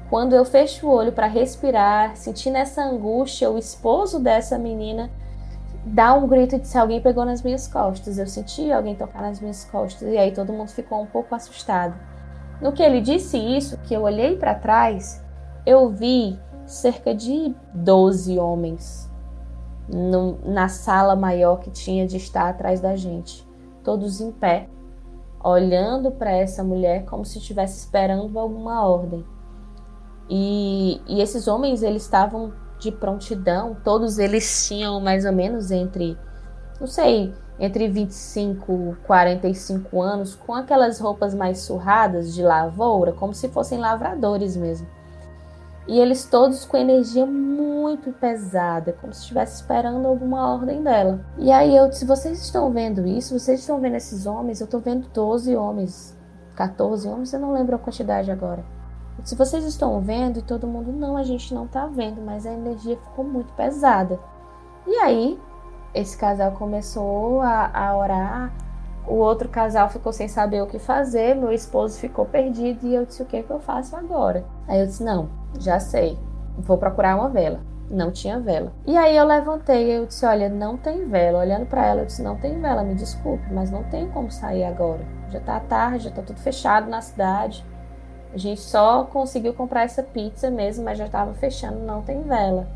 Quando 0.09 0.35
eu 0.35 0.47
fecho 0.47 0.87
o 0.87 0.91
olho 0.91 1.13
para 1.13 1.27
respirar, 1.27 2.17
sentindo 2.17 2.57
essa 2.57 2.83
angústia, 2.83 3.51
o 3.51 3.59
esposo 3.59 4.19
dessa 4.19 4.57
menina 4.57 5.11
dá 5.85 6.15
um 6.15 6.27
grito 6.27 6.59
de 6.59 6.67
se 6.67 6.79
alguém 6.79 7.03
pegou 7.03 7.27
nas 7.27 7.43
minhas 7.43 7.69
costas. 7.69 8.17
Eu 8.17 8.27
senti 8.27 8.73
alguém 8.73 8.95
tocar 8.95 9.21
nas 9.21 9.43
minhas 9.43 9.63
costas 9.67 10.09
e 10.09 10.17
aí 10.17 10.33
todo 10.33 10.51
mundo 10.51 10.71
ficou 10.71 11.03
um 11.03 11.07
pouco 11.07 11.35
assustado. 11.35 11.95
No 12.63 12.73
que 12.73 12.83
ele 12.83 13.03
disse 13.03 13.37
isso, 13.37 13.77
que 13.81 13.93
eu 13.93 14.05
olhei 14.05 14.39
para 14.39 14.55
trás, 14.55 15.23
eu 15.67 15.91
vi 15.91 16.41
cerca 16.65 17.15
de 17.15 17.55
12 17.75 18.39
homens. 18.39 19.12
No, 19.93 20.39
na 20.45 20.69
sala 20.69 21.15
maior 21.15 21.61
que 21.61 21.71
tinha 21.71 22.07
de 22.07 22.17
estar 22.17 22.49
atrás 22.49 22.81
da 22.81 22.97
gente, 22.97 23.47
todos 23.85 24.21
em 24.21 24.33
pé, 24.33 24.69
olhando 25.45 26.11
para 26.11 26.33
essa 26.33 26.65
mulher 26.65 27.05
como 27.05 27.25
se 27.25 27.39
estivesse 27.39 27.79
esperando 27.79 28.39
alguma 28.39 28.87
ordem. 28.87 29.25
E, 30.31 31.01
e 31.07 31.21
esses 31.21 31.47
homens 31.47 31.83
eles 31.83 32.03
estavam 32.03 32.53
de 32.79 32.91
prontidão, 32.91 33.77
todos 33.85 34.19
eles 34.19 34.67
tinham 34.67 35.01
mais 35.01 35.25
ou 35.25 35.33
menos 35.33 35.71
entre, 35.71 36.17
não 36.81 36.87
sei, 36.87 37.35
entre 37.59 37.87
25 37.89 38.73
e 38.73 39.07
45 39.07 40.01
anos, 40.01 40.35
com 40.35 40.55
aquelas 40.55 40.99
roupas 40.99 41.35
mais 41.35 41.59
surradas 41.61 42.35
de 42.35 42.43
lavoura, 42.43 43.13
como 43.13 43.35
se 43.35 43.49
fossem 43.49 43.79
lavradores 43.79 44.57
mesmo. 44.57 44.87
E 45.87 45.99
eles 45.99 46.25
todos 46.25 46.65
com 46.65 46.77
energia 46.77 47.27
muito 47.27 48.13
pesada, 48.13 48.93
como 49.01 49.13
se 49.13 49.23
estivesse 49.23 49.57
esperando 49.57 50.07
alguma 50.07 50.53
ordem 50.53 50.83
dela. 50.83 51.25
E 51.37 51.51
aí 51.51 51.77
eu 51.77 51.89
disse: 51.89 52.05
vocês 52.05 52.41
estão 52.41 52.71
vendo 52.71 53.07
isso? 53.07 53.39
Vocês 53.39 53.61
estão 53.61 53.81
vendo 53.81 53.97
esses 53.97 54.27
homens? 54.27 54.61
Eu 54.61 54.67
estou 54.67 54.81
vendo 54.81 55.09
12 55.09 55.57
homens, 55.57 56.17
14 56.55 57.09
homens, 57.09 57.33
eu 57.33 57.41
não 57.41 57.53
lembro 57.53 57.75
a 57.75 57.79
quantidade 57.79 58.31
agora. 58.31 58.65
Se 59.25 59.35
vocês 59.35 59.65
estão 59.65 60.01
vendo 60.01 60.39
e 60.39 60.43
todo 60.43 60.67
mundo, 60.67 60.93
não, 60.93 61.17
a 61.17 61.23
gente 61.23 61.53
não 61.55 61.65
está 61.65 61.87
vendo, 61.87 62.21
mas 62.21 62.47
a 62.47 62.53
energia 62.53 62.97
ficou 62.97 63.25
muito 63.25 63.53
pesada. 63.53 64.19
E 64.87 64.95
aí, 64.97 65.39
esse 65.95 66.17
casal 66.17 66.53
começou 66.53 67.41
a, 67.41 67.71
a 67.73 67.97
orar, 67.97 68.53
o 69.07 69.15
outro 69.15 69.49
casal 69.49 69.89
ficou 69.89 70.13
sem 70.13 70.29
saber 70.29 70.63
o 70.63 70.67
que 70.67 70.79
fazer, 70.79 71.35
meu 71.35 71.53
esposo 71.53 71.99
ficou 71.99 72.25
perdido 72.25 72.87
e 72.87 72.95
eu 72.95 73.05
disse: 73.05 73.23
o 73.23 73.27
que, 73.27 73.37
é 73.37 73.43
que 73.43 73.51
eu 73.51 73.61
faço 73.61 73.97
agora? 73.97 74.45
Aí 74.67 74.81
eu 74.81 74.87
disse: 74.87 75.05
não, 75.05 75.29
já 75.59 75.79
sei, 75.79 76.19
vou 76.59 76.79
procurar 76.79 77.17
uma 77.17 77.29
vela. 77.29 77.61
Não 77.91 78.11
tinha 78.11 78.41
vela. 78.41 78.73
E 78.87 78.97
aí 78.97 79.15
eu 79.17 79.25
levantei 79.27 79.97
eu 79.97 80.07
disse: 80.07 80.25
olha, 80.25 80.49
não 80.49 80.77
tem 80.79 81.07
vela. 81.09 81.41
Olhando 81.41 81.67
para 81.67 81.87
ela, 81.87 82.01
eu 82.01 82.07
disse: 82.07 82.23
não 82.23 82.37
tem 82.37 82.59
vela, 82.59 82.83
me 82.83 82.95
desculpe, 82.95 83.53
mas 83.53 83.71
não 83.71 83.83
tem 83.85 84.09
como 84.09 84.31
sair 84.31 84.65
agora. 84.65 85.05
Já 85.31 85.41
tá 85.41 85.61
tarde, 85.61 86.05
já 86.05 86.11
tá 86.11 86.23
tudo 86.23 86.39
fechado 86.41 86.89
na 86.89 87.03
cidade. 87.03 87.65
A 88.33 88.39
gente 88.39 88.63
só 88.63 89.05
conseguiu 89.05 89.53
comprar 89.53 89.83
essa 89.83 90.03
pizza 90.03 90.51
mesmo, 90.51 90.85
mas 90.85 90.97
já 90.97 91.05
estava 91.05 91.35
fechando, 91.35 91.81
não 91.81 92.01
tem 92.01 92.23
vela. 92.23 92.67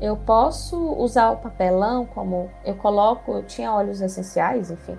Eu 0.00 0.16
posso 0.16 0.76
usar 0.76 1.30
o 1.30 1.38
papelão 1.38 2.04
como 2.04 2.50
eu 2.64 2.74
coloco, 2.74 3.32
eu 3.32 3.42
tinha 3.42 3.72
óleos 3.72 4.00
essenciais, 4.00 4.70
enfim. 4.70 4.96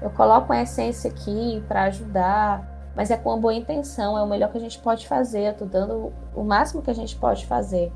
Eu 0.00 0.10
coloco 0.10 0.52
uma 0.52 0.62
essência 0.62 1.08
aqui 1.08 1.64
para 1.68 1.84
ajudar, 1.84 2.71
mas 2.94 3.10
é 3.10 3.16
com 3.16 3.30
uma 3.30 3.38
boa 3.38 3.54
intenção, 3.54 4.16
é 4.16 4.22
o 4.22 4.26
melhor 4.26 4.50
que 4.50 4.58
a 4.58 4.60
gente 4.60 4.78
pode 4.78 5.06
fazer, 5.06 5.48
eu 5.48 5.54
tô 5.54 5.64
dando 5.64 6.12
o 6.34 6.44
máximo 6.44 6.82
que 6.82 6.90
a 6.90 6.94
gente 6.94 7.16
pode 7.16 7.46
fazer. 7.46 7.92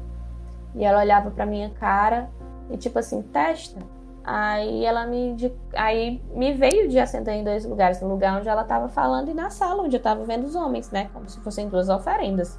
E 0.74 0.84
ela 0.84 1.00
olhava 1.00 1.30
para 1.30 1.46
minha 1.46 1.70
cara 1.70 2.30
e 2.70 2.76
tipo 2.76 2.98
assim, 2.98 3.22
testa. 3.22 3.80
Aí 4.24 4.84
ela 4.84 5.06
me 5.06 5.36
aí 5.74 6.20
me 6.34 6.52
veio 6.52 6.88
de 6.88 6.98
acender 6.98 7.34
em 7.34 7.44
dois 7.44 7.64
lugares, 7.64 8.00
no 8.00 8.08
lugar 8.08 8.38
onde 8.38 8.48
ela 8.48 8.62
estava 8.62 8.88
falando 8.88 9.30
e 9.30 9.34
na 9.34 9.50
sala 9.50 9.82
onde 9.82 9.96
eu 9.96 9.98
estava 9.98 10.24
vendo 10.24 10.46
os 10.46 10.56
homens, 10.56 10.90
né, 10.90 11.08
como 11.12 11.28
se 11.28 11.38
fossem 11.40 11.68
duas 11.68 11.88
oferendas. 11.88 12.58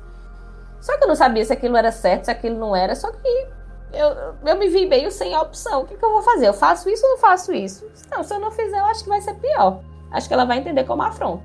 Só 0.79 0.97
que 0.97 1.03
eu 1.03 1.07
não 1.07 1.15
sabia 1.15 1.43
se 1.43 1.51
aquilo 1.51 1.75
era 1.75 1.91
certo, 1.91 2.25
se 2.25 2.31
aquilo 2.31 2.57
não 2.57 2.75
era, 2.75 2.95
só 2.95 3.11
que 3.11 3.47
eu, 3.91 4.07
eu 4.45 4.57
me 4.57 4.69
vi 4.69 4.85
meio 4.85 5.11
sem 5.11 5.35
opção. 5.35 5.81
O 5.81 5.85
que, 5.85 5.97
que 5.97 6.05
eu 6.05 6.11
vou 6.11 6.21
fazer? 6.21 6.47
Eu 6.47 6.53
faço 6.53 6.89
isso 6.89 7.05
ou 7.05 7.13
não 7.13 7.17
faço 7.17 7.51
isso? 7.53 7.85
Não, 8.11 8.23
se 8.23 8.33
eu 8.33 8.39
não 8.39 8.51
fizer, 8.51 8.79
eu 8.79 8.85
acho 8.85 9.03
que 9.03 9.09
vai 9.09 9.21
ser 9.21 9.33
pior. 9.35 9.81
Acho 10.11 10.27
que 10.27 10.33
ela 10.33 10.45
vai 10.45 10.59
entender 10.59 10.83
como 10.83 11.01
afronta. 11.01 11.43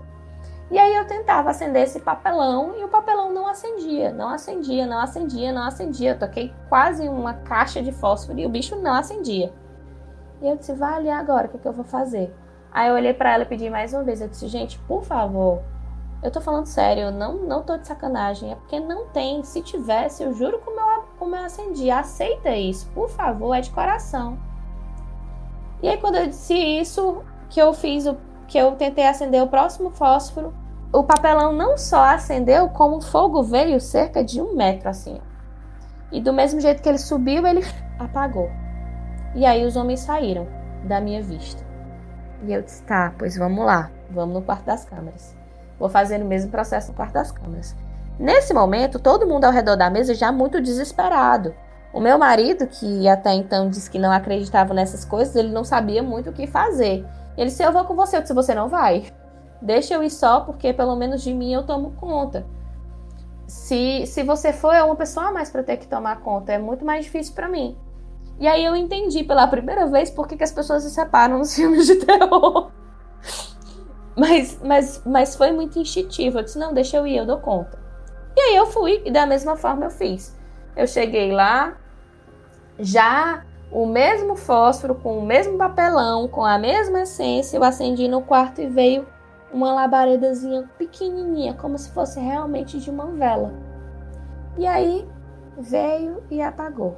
E 0.72 0.78
aí 0.78 0.94
eu 0.96 1.06
tentava 1.06 1.50
acender 1.50 1.82
esse 1.82 2.00
papelão 2.00 2.74
e 2.78 2.82
o 2.82 2.88
papelão 2.88 3.30
não 3.30 3.46
acendia, 3.46 4.10
não 4.10 4.30
acendia, 4.30 4.86
não 4.86 4.98
acendia, 4.98 5.52
não 5.52 5.64
acendia. 5.64 6.12
Eu 6.12 6.18
toquei 6.18 6.50
quase 6.66 7.06
uma 7.06 7.34
caixa 7.34 7.82
de 7.82 7.92
fósforo 7.92 8.38
e 8.38 8.46
o 8.46 8.48
bicho 8.48 8.74
não 8.76 8.94
acendia. 8.94 9.52
E 10.40 10.48
eu 10.48 10.56
disse, 10.56 10.72
vale 10.72 11.10
agora, 11.10 11.46
o 11.46 11.50
que, 11.50 11.58
que 11.58 11.68
eu 11.68 11.74
vou 11.74 11.84
fazer? 11.84 12.34
Aí 12.72 12.88
eu 12.88 12.94
olhei 12.94 13.12
para 13.12 13.34
ela 13.34 13.42
e 13.42 13.46
pedi 13.46 13.68
mais 13.68 13.92
uma 13.92 14.02
vez. 14.02 14.22
Eu 14.22 14.28
disse, 14.28 14.48
gente, 14.48 14.78
por 14.88 15.04
favor, 15.04 15.60
eu 16.22 16.30
tô 16.30 16.40
falando 16.40 16.64
sério, 16.64 17.02
eu 17.02 17.12
não, 17.12 17.34
não 17.34 17.62
tô 17.62 17.76
de 17.76 17.86
sacanagem. 17.86 18.52
É 18.52 18.54
porque 18.54 18.80
não 18.80 19.08
tem. 19.08 19.44
Se 19.44 19.60
tivesse, 19.60 20.22
eu 20.22 20.32
juro 20.32 20.58
como 20.60 20.80
eu, 20.80 21.04
como 21.18 21.36
eu 21.36 21.44
acendi. 21.44 21.90
Aceita 21.90 22.56
isso, 22.56 22.88
por 22.94 23.10
favor, 23.10 23.52
é 23.52 23.60
de 23.60 23.70
coração. 23.70 24.38
E 25.82 25.88
aí 25.90 25.98
quando 25.98 26.16
eu 26.16 26.28
disse 26.28 26.54
isso, 26.54 27.22
que 27.50 27.60
eu 27.60 27.74
fiz 27.74 28.06
o 28.06 28.16
que 28.48 28.56
eu 28.56 28.72
tentei 28.72 29.06
acender 29.06 29.42
o 29.42 29.48
próximo 29.48 29.90
fósforo, 29.90 30.61
o 30.92 31.02
papelão 31.02 31.52
não 31.52 31.78
só 31.78 32.02
acendeu, 32.04 32.68
como 32.68 32.98
o 32.98 33.00
fogo 33.00 33.42
veio 33.42 33.80
cerca 33.80 34.22
de 34.22 34.42
um 34.42 34.54
metro 34.54 34.90
assim. 34.90 35.18
E 36.12 36.20
do 36.20 36.32
mesmo 36.32 36.60
jeito 36.60 36.82
que 36.82 36.88
ele 36.88 36.98
subiu, 36.98 37.46
ele 37.46 37.64
apagou. 37.98 38.50
E 39.34 39.46
aí 39.46 39.64
os 39.64 39.74
homens 39.74 40.00
saíram 40.00 40.46
da 40.84 41.00
minha 41.00 41.22
vista. 41.22 41.64
E 42.42 42.52
eu 42.52 42.60
disse: 42.60 42.82
tá, 42.82 43.14
pois 43.18 43.36
vamos 43.36 43.64
lá, 43.64 43.90
vamos 44.10 44.34
no 44.34 44.42
quarto 44.42 44.66
das 44.66 44.84
câmeras. 44.84 45.34
Vou 45.78 45.88
fazer 45.88 46.20
o 46.20 46.26
mesmo 46.26 46.50
processo 46.50 46.90
no 46.90 46.96
quarto 46.96 47.14
das 47.14 47.32
câmeras. 47.32 47.74
Nesse 48.18 48.52
momento, 48.52 48.98
todo 48.98 49.26
mundo 49.26 49.46
ao 49.46 49.52
redor 49.52 49.76
da 49.76 49.88
mesa 49.88 50.14
já 50.14 50.30
muito 50.30 50.60
desesperado. 50.60 51.54
O 51.92 52.00
meu 52.00 52.18
marido, 52.18 52.66
que 52.66 53.08
até 53.08 53.32
então 53.32 53.70
disse 53.70 53.90
que 53.90 53.98
não 53.98 54.12
acreditava 54.12 54.74
nessas 54.74 55.04
coisas, 55.04 55.34
ele 55.34 55.50
não 55.50 55.64
sabia 55.64 56.02
muito 56.02 56.28
o 56.28 56.32
que 56.32 56.46
fazer. 56.46 57.06
Ele 57.36 57.48
disse: 57.48 57.62
Eu 57.62 57.72
vou 57.72 57.86
com 57.86 57.94
você. 57.94 58.18
Eu 58.18 58.20
disse: 58.20 58.34
Você 58.34 58.54
não 58.54 58.68
vai. 58.68 59.06
Deixa 59.62 59.94
eu 59.94 60.02
ir 60.02 60.10
só, 60.10 60.40
porque 60.40 60.72
pelo 60.72 60.96
menos 60.96 61.22
de 61.22 61.32
mim 61.32 61.52
eu 61.52 61.62
tomo 61.62 61.92
conta. 61.92 62.44
Se, 63.46 64.04
se 64.06 64.24
você 64.24 64.52
for, 64.52 64.74
é 64.74 64.82
uma 64.82 64.96
pessoa 64.96 65.28
a 65.28 65.32
mais 65.32 65.50
para 65.50 65.62
ter 65.62 65.76
que 65.76 65.86
tomar 65.86 66.20
conta. 66.20 66.52
É 66.52 66.58
muito 66.58 66.84
mais 66.84 67.04
difícil 67.04 67.32
para 67.32 67.48
mim. 67.48 67.76
E 68.40 68.48
aí 68.48 68.64
eu 68.64 68.74
entendi 68.74 69.22
pela 69.22 69.46
primeira 69.46 69.86
vez 69.86 70.10
por 70.10 70.26
que, 70.26 70.36
que 70.36 70.42
as 70.42 70.50
pessoas 70.50 70.82
se 70.82 70.90
separam 70.90 71.38
nos 71.38 71.54
filmes 71.56 71.86
de 71.86 71.96
terror. 71.96 72.72
Mas, 74.16 74.58
mas, 74.62 75.00
mas 75.06 75.36
foi 75.36 75.52
muito 75.52 75.78
instintivo. 75.78 76.38
Eu 76.38 76.42
disse, 76.42 76.58
não, 76.58 76.74
deixa 76.74 76.96
eu 76.96 77.06
ir, 77.06 77.16
eu 77.16 77.26
dou 77.26 77.38
conta. 77.38 77.78
E 78.36 78.40
aí 78.40 78.56
eu 78.56 78.66
fui, 78.66 79.00
e 79.04 79.12
da 79.12 79.26
mesma 79.26 79.54
forma 79.54 79.84
eu 79.84 79.90
fiz. 79.90 80.36
Eu 80.74 80.88
cheguei 80.88 81.30
lá, 81.30 81.76
já 82.80 83.44
o 83.70 83.86
mesmo 83.86 84.34
fósforo, 84.34 84.96
com 84.96 85.18
o 85.18 85.24
mesmo 85.24 85.56
papelão, 85.56 86.26
com 86.26 86.44
a 86.44 86.58
mesma 86.58 87.02
essência, 87.02 87.56
eu 87.56 87.62
acendi 87.62 88.08
no 88.08 88.22
quarto 88.22 88.60
e 88.60 88.66
veio 88.66 89.06
uma 89.52 89.72
labaredazinha 89.72 90.68
pequenininha, 90.78 91.54
como 91.54 91.76
se 91.78 91.90
fosse 91.90 92.18
realmente 92.18 92.80
de 92.80 92.90
uma 92.90 93.06
vela. 93.06 93.52
E 94.56 94.66
aí 94.66 95.06
veio 95.58 96.22
e 96.30 96.40
apagou. 96.40 96.96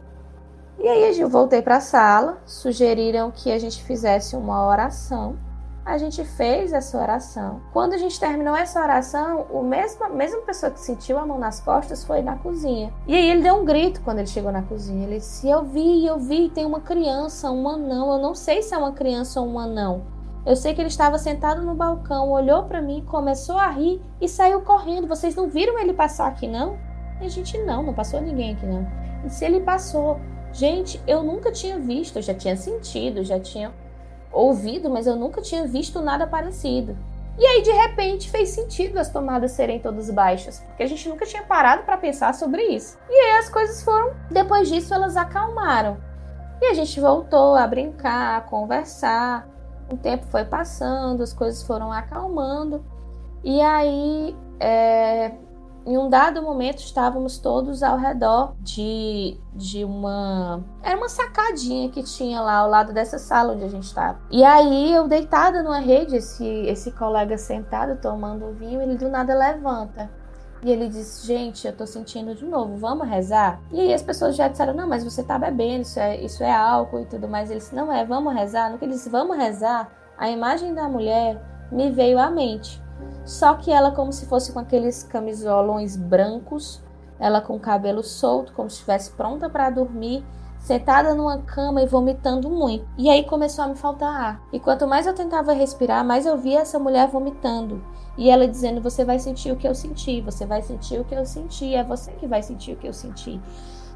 E 0.78 0.88
aí 0.88 1.20
eu 1.20 1.28
voltei 1.28 1.62
para 1.62 1.76
a 1.76 1.80
sala, 1.80 2.38
sugeriram 2.44 3.30
que 3.30 3.50
a 3.50 3.58
gente 3.58 3.82
fizesse 3.82 4.36
uma 4.36 4.66
oração. 4.66 5.36
A 5.84 5.98
gente 5.98 6.24
fez 6.24 6.72
essa 6.72 6.98
oração. 6.98 7.60
Quando 7.70 7.92
a 7.92 7.98
gente 7.98 8.18
terminou 8.18 8.56
essa 8.56 8.80
oração, 8.80 9.46
o 9.50 9.62
mesmo, 9.62 10.02
a 10.02 10.08
mesma 10.08 10.40
pessoa 10.40 10.72
que 10.72 10.80
sentiu 10.80 11.18
a 11.18 11.26
mão 11.26 11.38
nas 11.38 11.60
costas 11.60 12.02
foi 12.02 12.22
na 12.22 12.36
cozinha. 12.38 12.92
E 13.06 13.14
aí 13.14 13.30
ele 13.30 13.42
deu 13.42 13.54
um 13.56 13.66
grito 13.66 14.00
quando 14.00 14.18
ele 14.18 14.26
chegou 14.26 14.50
na 14.50 14.62
cozinha. 14.62 15.06
Ele 15.06 15.18
disse: 15.18 15.46
Eu 15.46 15.62
vi, 15.62 16.06
eu 16.06 16.18
vi, 16.18 16.48
tem 16.48 16.64
uma 16.64 16.80
criança, 16.80 17.50
um 17.50 17.68
anão. 17.68 18.14
Eu 18.14 18.18
não 18.18 18.34
sei 18.34 18.62
se 18.62 18.74
é 18.74 18.78
uma 18.78 18.92
criança 18.92 19.40
ou 19.42 19.46
um 19.46 19.58
anão. 19.58 20.13
Eu 20.46 20.56
sei 20.56 20.74
que 20.74 20.80
ele 20.80 20.88
estava 20.88 21.18
sentado 21.18 21.62
no 21.62 21.74
balcão, 21.74 22.30
olhou 22.30 22.64
para 22.64 22.82
mim, 22.82 23.04
começou 23.06 23.56
a 23.56 23.68
rir 23.68 24.02
e 24.20 24.28
saiu 24.28 24.60
correndo. 24.60 25.06
Vocês 25.06 25.34
não 25.34 25.48
viram 25.48 25.78
ele 25.78 25.94
passar 25.94 26.26
aqui, 26.26 26.46
não? 26.46 26.78
E 27.20 27.24
a 27.24 27.28
gente 27.28 27.56
não, 27.58 27.82
não 27.82 27.94
passou 27.94 28.20
ninguém 28.20 28.52
aqui, 28.52 28.66
não. 28.66 28.86
E 29.24 29.30
se 29.30 29.44
ele 29.44 29.60
passou, 29.60 30.20
Gente, 30.54 31.02
eu 31.04 31.20
nunca 31.24 31.50
tinha 31.50 31.80
visto, 31.80 32.16
eu 32.16 32.22
já 32.22 32.32
tinha 32.32 32.56
sentido, 32.56 33.24
já 33.24 33.40
tinha 33.40 33.74
ouvido, 34.30 34.88
mas 34.88 35.04
eu 35.04 35.16
nunca 35.16 35.42
tinha 35.42 35.66
visto 35.66 36.00
nada 36.00 36.28
parecido. 36.28 36.96
E 37.36 37.44
aí, 37.44 37.60
de 37.60 37.72
repente, 37.72 38.30
fez 38.30 38.50
sentido 38.50 38.98
as 38.98 39.10
tomadas 39.10 39.50
serem 39.50 39.80
todas 39.80 40.08
baixas, 40.10 40.60
porque 40.60 40.84
a 40.84 40.86
gente 40.86 41.08
nunca 41.08 41.26
tinha 41.26 41.42
parado 41.42 41.82
para 41.82 41.96
pensar 41.98 42.32
sobre 42.34 42.62
isso. 42.62 42.96
E 43.10 43.12
aí 43.12 43.38
as 43.38 43.48
coisas 43.48 43.82
foram, 43.82 44.14
depois 44.30 44.68
disso, 44.68 44.94
elas 44.94 45.16
acalmaram. 45.16 45.96
E 46.62 46.66
a 46.66 46.74
gente 46.74 47.00
voltou 47.00 47.56
a 47.56 47.66
brincar, 47.66 48.38
a 48.38 48.40
conversar. 48.40 49.48
O 49.90 49.96
tempo 49.96 50.24
foi 50.26 50.44
passando, 50.44 51.22
as 51.22 51.32
coisas 51.32 51.62
foram 51.62 51.92
acalmando. 51.92 52.84
E 53.42 53.60
aí, 53.60 54.34
é, 54.58 55.32
em 55.86 55.98
um 55.98 56.08
dado 56.08 56.42
momento, 56.42 56.78
estávamos 56.78 57.38
todos 57.38 57.82
ao 57.82 57.98
redor 57.98 58.54
de, 58.60 59.38
de 59.54 59.84
uma. 59.84 60.64
Era 60.82 60.96
uma 60.96 61.10
sacadinha 61.10 61.90
que 61.90 62.02
tinha 62.02 62.40
lá 62.40 62.58
ao 62.58 62.70
lado 62.70 62.92
dessa 62.92 63.18
sala 63.18 63.52
onde 63.52 63.64
a 63.64 63.68
gente 63.68 63.84
estava. 63.84 64.18
E 64.30 64.42
aí, 64.42 64.94
eu 64.94 65.06
deitada 65.06 65.62
numa 65.62 65.80
rede, 65.80 66.16
esse, 66.16 66.46
esse 66.46 66.90
colega 66.92 67.36
sentado 67.36 68.00
tomando 68.00 68.54
vinho, 68.54 68.80
ele 68.80 68.96
do 68.96 69.10
nada 69.10 69.34
levanta. 69.36 70.10
E 70.64 70.70
ele 70.70 70.88
disse: 70.88 71.26
Gente, 71.26 71.66
eu 71.66 71.76
tô 71.76 71.86
sentindo 71.86 72.34
de 72.34 72.46
novo, 72.46 72.78
vamos 72.78 73.06
rezar? 73.06 73.60
E 73.70 73.78
aí 73.78 73.92
as 73.92 74.02
pessoas 74.02 74.34
já 74.34 74.48
disseram: 74.48 74.72
Não, 74.72 74.88
mas 74.88 75.04
você 75.04 75.22
tá 75.22 75.38
bebendo, 75.38 75.82
isso 75.82 76.00
é, 76.00 76.16
isso 76.16 76.42
é 76.42 76.50
álcool 76.50 77.00
e 77.00 77.04
tudo 77.06 77.28
mais. 77.28 77.50
Ele 77.50 77.60
disse: 77.60 77.74
Não 77.74 77.92
é, 77.92 78.02
vamos 78.02 78.32
rezar. 78.32 78.70
No 78.70 78.78
que 78.78 78.84
ele 78.86 78.94
disse: 78.94 79.10
Vamos 79.10 79.36
rezar, 79.36 79.92
a 80.16 80.30
imagem 80.30 80.72
da 80.72 80.88
mulher 80.88 81.38
me 81.70 81.90
veio 81.90 82.18
à 82.18 82.30
mente. 82.30 82.82
Só 83.26 83.54
que 83.54 83.70
ela 83.70 83.90
como 83.90 84.10
se 84.10 84.24
fosse 84.24 84.52
com 84.52 84.58
aqueles 84.58 85.02
camisolões 85.02 85.96
brancos, 85.96 86.82
ela 87.18 87.42
com 87.42 87.56
o 87.56 87.60
cabelo 87.60 88.02
solto, 88.02 88.54
como 88.54 88.70
se 88.70 88.76
estivesse 88.76 89.10
pronta 89.12 89.50
para 89.50 89.68
dormir, 89.68 90.24
sentada 90.64 91.14
numa 91.14 91.38
cama 91.42 91.82
e 91.82 91.86
vomitando 91.86 92.48
muito. 92.48 92.86
E 92.96 93.10
aí 93.10 93.22
começou 93.24 93.64
a 93.64 93.68
me 93.68 93.76
faltar 93.76 94.08
ar. 94.08 94.42
E 94.50 94.58
quanto 94.58 94.88
mais 94.88 95.06
eu 95.06 95.14
tentava 95.14 95.52
respirar, 95.52 96.04
mais 96.04 96.24
eu 96.24 96.38
via 96.38 96.60
essa 96.60 96.78
mulher 96.78 97.06
vomitando. 97.08 97.84
E 98.16 98.30
ela 98.30 98.48
dizendo: 98.48 98.80
Você 98.80 99.04
vai 99.04 99.18
sentir 99.18 99.52
o 99.52 99.56
que 99.56 99.68
eu 99.68 99.74
senti, 99.74 100.22
você 100.22 100.46
vai 100.46 100.62
sentir 100.62 100.98
o 100.98 101.04
que 101.04 101.14
eu 101.14 101.26
senti, 101.26 101.74
é 101.74 101.84
você 101.84 102.12
que 102.12 102.26
vai 102.26 102.42
sentir 102.42 102.72
o 102.72 102.76
que 102.76 102.88
eu 102.88 102.94
senti. 102.94 103.38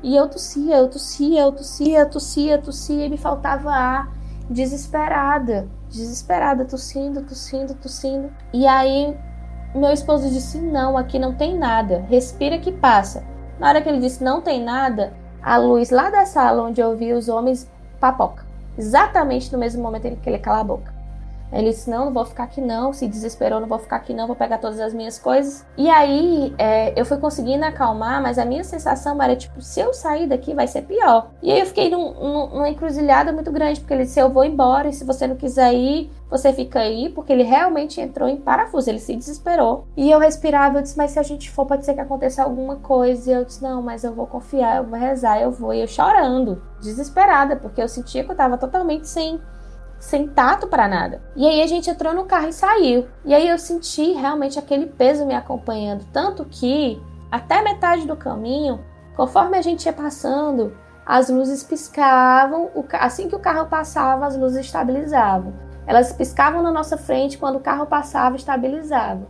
E 0.02 0.14
eu 0.14 0.28
tossia, 0.28 0.76
eu 0.76 0.88
tossia, 0.88 1.40
eu 1.40 1.52
tossia, 1.52 2.06
tossia, 2.06 2.58
tossia, 2.58 3.06
e 3.06 3.10
me 3.10 3.16
faltava 3.16 3.70
ar, 3.72 4.12
desesperada, 4.48 5.68
desesperada, 5.88 6.64
tossindo, 6.66 7.22
tossindo, 7.22 7.74
tossindo. 7.74 8.30
E 8.52 8.66
aí 8.66 9.16
meu 9.74 9.90
esposo 9.90 10.28
disse: 10.28 10.58
Não, 10.58 10.98
aqui 10.98 11.18
não 11.18 11.34
tem 11.34 11.58
nada, 11.58 12.04
respira 12.10 12.58
que 12.58 12.72
passa. 12.72 13.24
Na 13.58 13.68
hora 13.68 13.80
que 13.80 13.88
ele 13.88 14.00
disse: 14.00 14.22
Não 14.22 14.42
tem 14.42 14.62
nada, 14.62 15.14
a 15.48 15.56
luz 15.56 15.88
lá 15.88 16.10
da 16.10 16.26
sala 16.26 16.62
onde 16.62 16.78
eu 16.78 16.94
vi 16.94 17.14
os 17.14 17.26
homens 17.26 17.66
papoca. 17.98 18.44
Exatamente 18.76 19.50
no 19.50 19.58
mesmo 19.58 19.82
momento 19.82 20.04
em 20.04 20.14
que 20.14 20.28
ele 20.28 20.38
cala 20.38 20.60
a 20.60 20.64
boca. 20.64 20.92
Ele 21.52 21.70
disse: 21.70 21.88
Não, 21.90 22.06
não 22.06 22.12
vou 22.12 22.24
ficar 22.24 22.44
aqui 22.44 22.60
não. 22.60 22.92
Se 22.92 23.06
desesperou, 23.06 23.60
não 23.60 23.68
vou 23.68 23.78
ficar 23.78 23.96
aqui 23.96 24.12
não. 24.12 24.26
Vou 24.26 24.36
pegar 24.36 24.58
todas 24.58 24.78
as 24.80 24.92
minhas 24.92 25.18
coisas. 25.18 25.64
E 25.76 25.88
aí 25.88 26.54
é, 26.58 26.98
eu 26.98 27.04
fui 27.04 27.18
conseguindo 27.18 27.64
acalmar, 27.64 28.22
mas 28.22 28.38
a 28.38 28.44
minha 28.44 28.64
sensação 28.64 29.20
era 29.22 29.34
tipo: 29.34 29.60
se 29.60 29.80
eu 29.80 29.92
sair 29.94 30.26
daqui 30.26 30.54
vai 30.54 30.66
ser 30.66 30.82
pior. 30.82 31.30
E 31.42 31.50
aí 31.50 31.60
eu 31.60 31.66
fiquei 31.66 31.90
num, 31.90 32.12
num, 32.12 32.46
numa 32.48 32.68
encruzilhada 32.68 33.32
muito 33.32 33.50
grande, 33.50 33.80
porque 33.80 33.94
ele 33.94 34.04
disse: 34.04 34.20
Eu 34.20 34.30
vou 34.30 34.44
embora. 34.44 34.88
E 34.88 34.92
se 34.92 35.04
você 35.04 35.26
não 35.26 35.36
quiser 35.36 35.72
ir, 35.74 36.10
você 36.30 36.52
fica 36.52 36.80
aí. 36.80 37.08
Porque 37.08 37.32
ele 37.32 37.42
realmente 37.42 38.00
entrou 38.00 38.28
em 38.28 38.36
parafuso. 38.36 38.90
Ele 38.90 38.98
se 38.98 39.16
desesperou. 39.16 39.86
E 39.96 40.10
eu 40.10 40.18
respirava. 40.18 40.78
Eu 40.78 40.82
disse: 40.82 40.98
Mas 40.98 41.12
se 41.12 41.18
a 41.18 41.22
gente 41.22 41.50
for, 41.50 41.66
pode 41.66 41.84
ser 41.84 41.94
que 41.94 42.00
aconteça 42.00 42.42
alguma 42.42 42.76
coisa. 42.76 43.30
E 43.30 43.34
eu 43.34 43.44
disse: 43.44 43.62
Não, 43.62 43.82
mas 43.82 44.04
eu 44.04 44.12
vou 44.14 44.26
confiar. 44.26 44.76
Eu 44.76 44.84
vou 44.84 44.98
rezar. 44.98 45.40
Eu 45.40 45.50
vou. 45.50 45.72
E 45.72 45.80
eu 45.80 45.88
chorando, 45.88 46.62
desesperada, 46.80 47.56
porque 47.56 47.82
eu 47.82 47.88
sentia 47.88 48.24
que 48.24 48.30
eu 48.30 48.36
tava 48.36 48.58
totalmente 48.58 49.08
sem 49.08 49.40
sem 49.98 50.28
tato 50.28 50.66
para 50.66 50.88
nada. 50.88 51.20
E 51.34 51.46
aí 51.46 51.62
a 51.62 51.66
gente 51.66 51.90
entrou 51.90 52.14
no 52.14 52.24
carro 52.24 52.48
e 52.48 52.52
saiu. 52.52 53.08
E 53.24 53.34
aí 53.34 53.48
eu 53.48 53.58
senti 53.58 54.12
realmente 54.12 54.58
aquele 54.58 54.86
peso 54.86 55.26
me 55.26 55.34
acompanhando, 55.34 56.04
tanto 56.12 56.44
que 56.44 57.02
até 57.30 57.62
metade 57.62 58.06
do 58.06 58.16
caminho, 58.16 58.80
conforme 59.16 59.56
a 59.56 59.62
gente 59.62 59.86
ia 59.86 59.92
passando, 59.92 60.76
as 61.04 61.28
luzes 61.28 61.62
piscavam, 61.62 62.70
assim 62.92 63.28
que 63.28 63.36
o 63.36 63.40
carro 63.40 63.66
passava, 63.66 64.26
as 64.26 64.36
luzes 64.36 64.66
estabilizavam. 64.66 65.54
Elas 65.86 66.12
piscavam 66.12 66.62
na 66.62 66.70
nossa 66.70 66.98
frente, 66.98 67.38
quando 67.38 67.56
o 67.56 67.60
carro 67.60 67.86
passava, 67.86 68.36
estabilizava. 68.36 69.26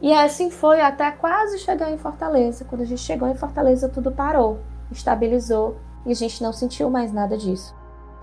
E 0.00 0.12
assim 0.12 0.50
foi 0.50 0.80
até 0.80 1.12
quase 1.12 1.60
chegar 1.60 1.92
em 1.92 1.96
Fortaleza. 1.96 2.64
Quando 2.64 2.82
a 2.82 2.84
gente 2.84 3.00
chegou 3.00 3.28
em 3.28 3.36
Fortaleza, 3.36 3.88
tudo 3.88 4.10
parou, 4.10 4.58
estabilizou 4.90 5.76
e 6.04 6.10
a 6.10 6.14
gente 6.14 6.42
não 6.42 6.52
sentiu 6.52 6.90
mais 6.90 7.12
nada 7.12 7.38
disso. 7.38 7.72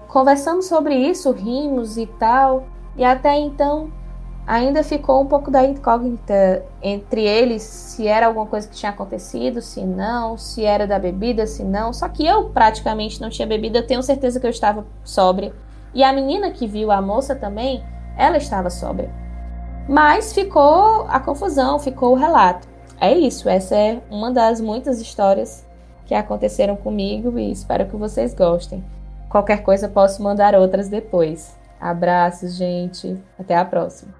Conversamos 0.09 0.65
sobre 0.65 0.95
isso, 0.95 1.31
rimos 1.31 1.95
e 1.95 2.07
tal, 2.07 2.65
e 2.97 3.03
até 3.03 3.37
então 3.37 3.91
ainda 4.45 4.83
ficou 4.83 5.21
um 5.21 5.27
pouco 5.27 5.51
da 5.51 5.63
incógnita 5.63 6.65
entre 6.81 7.21
eles 7.21 7.61
se 7.61 8.07
era 8.07 8.25
alguma 8.25 8.47
coisa 8.47 8.67
que 8.67 8.75
tinha 8.75 8.91
acontecido, 8.91 9.61
se 9.61 9.85
não, 9.85 10.35
se 10.35 10.65
era 10.65 10.87
da 10.87 10.97
bebida, 10.97 11.45
se 11.45 11.63
não. 11.63 11.93
Só 11.93 12.09
que 12.09 12.25
eu 12.25 12.49
praticamente 12.49 13.21
não 13.21 13.29
tinha 13.29 13.47
bebido, 13.47 13.77
eu 13.77 13.85
tenho 13.85 14.01
certeza 14.01 14.39
que 14.39 14.47
eu 14.47 14.49
estava 14.49 14.83
sóbria. 15.03 15.53
E 15.93 16.03
a 16.03 16.11
menina 16.11 16.49
que 16.49 16.65
viu 16.65 16.89
a 16.91 16.99
moça 16.99 17.35
também, 17.35 17.83
ela 18.17 18.37
estava 18.37 18.71
sóbria. 18.71 19.13
Mas 19.87 20.33
ficou 20.33 21.05
a 21.07 21.19
confusão, 21.19 21.77
ficou 21.77 22.13
o 22.13 22.17
relato. 22.17 22.67
É 22.99 23.15
isso, 23.15 23.47
essa 23.47 23.75
é 23.75 24.01
uma 24.09 24.31
das 24.31 24.59
muitas 24.59 24.99
histórias 24.99 25.63
que 26.07 26.15
aconteceram 26.15 26.75
comigo 26.75 27.37
e 27.37 27.51
espero 27.51 27.85
que 27.85 27.95
vocês 27.95 28.33
gostem. 28.33 28.83
Qualquer 29.29 29.61
coisa 29.61 29.87
posso 29.87 30.23
mandar 30.23 30.55
outras 30.55 30.89
depois. 30.89 31.55
Abraços, 31.79 32.55
gente. 32.55 33.15
Até 33.37 33.55
a 33.55 33.63
próxima. 33.63 34.11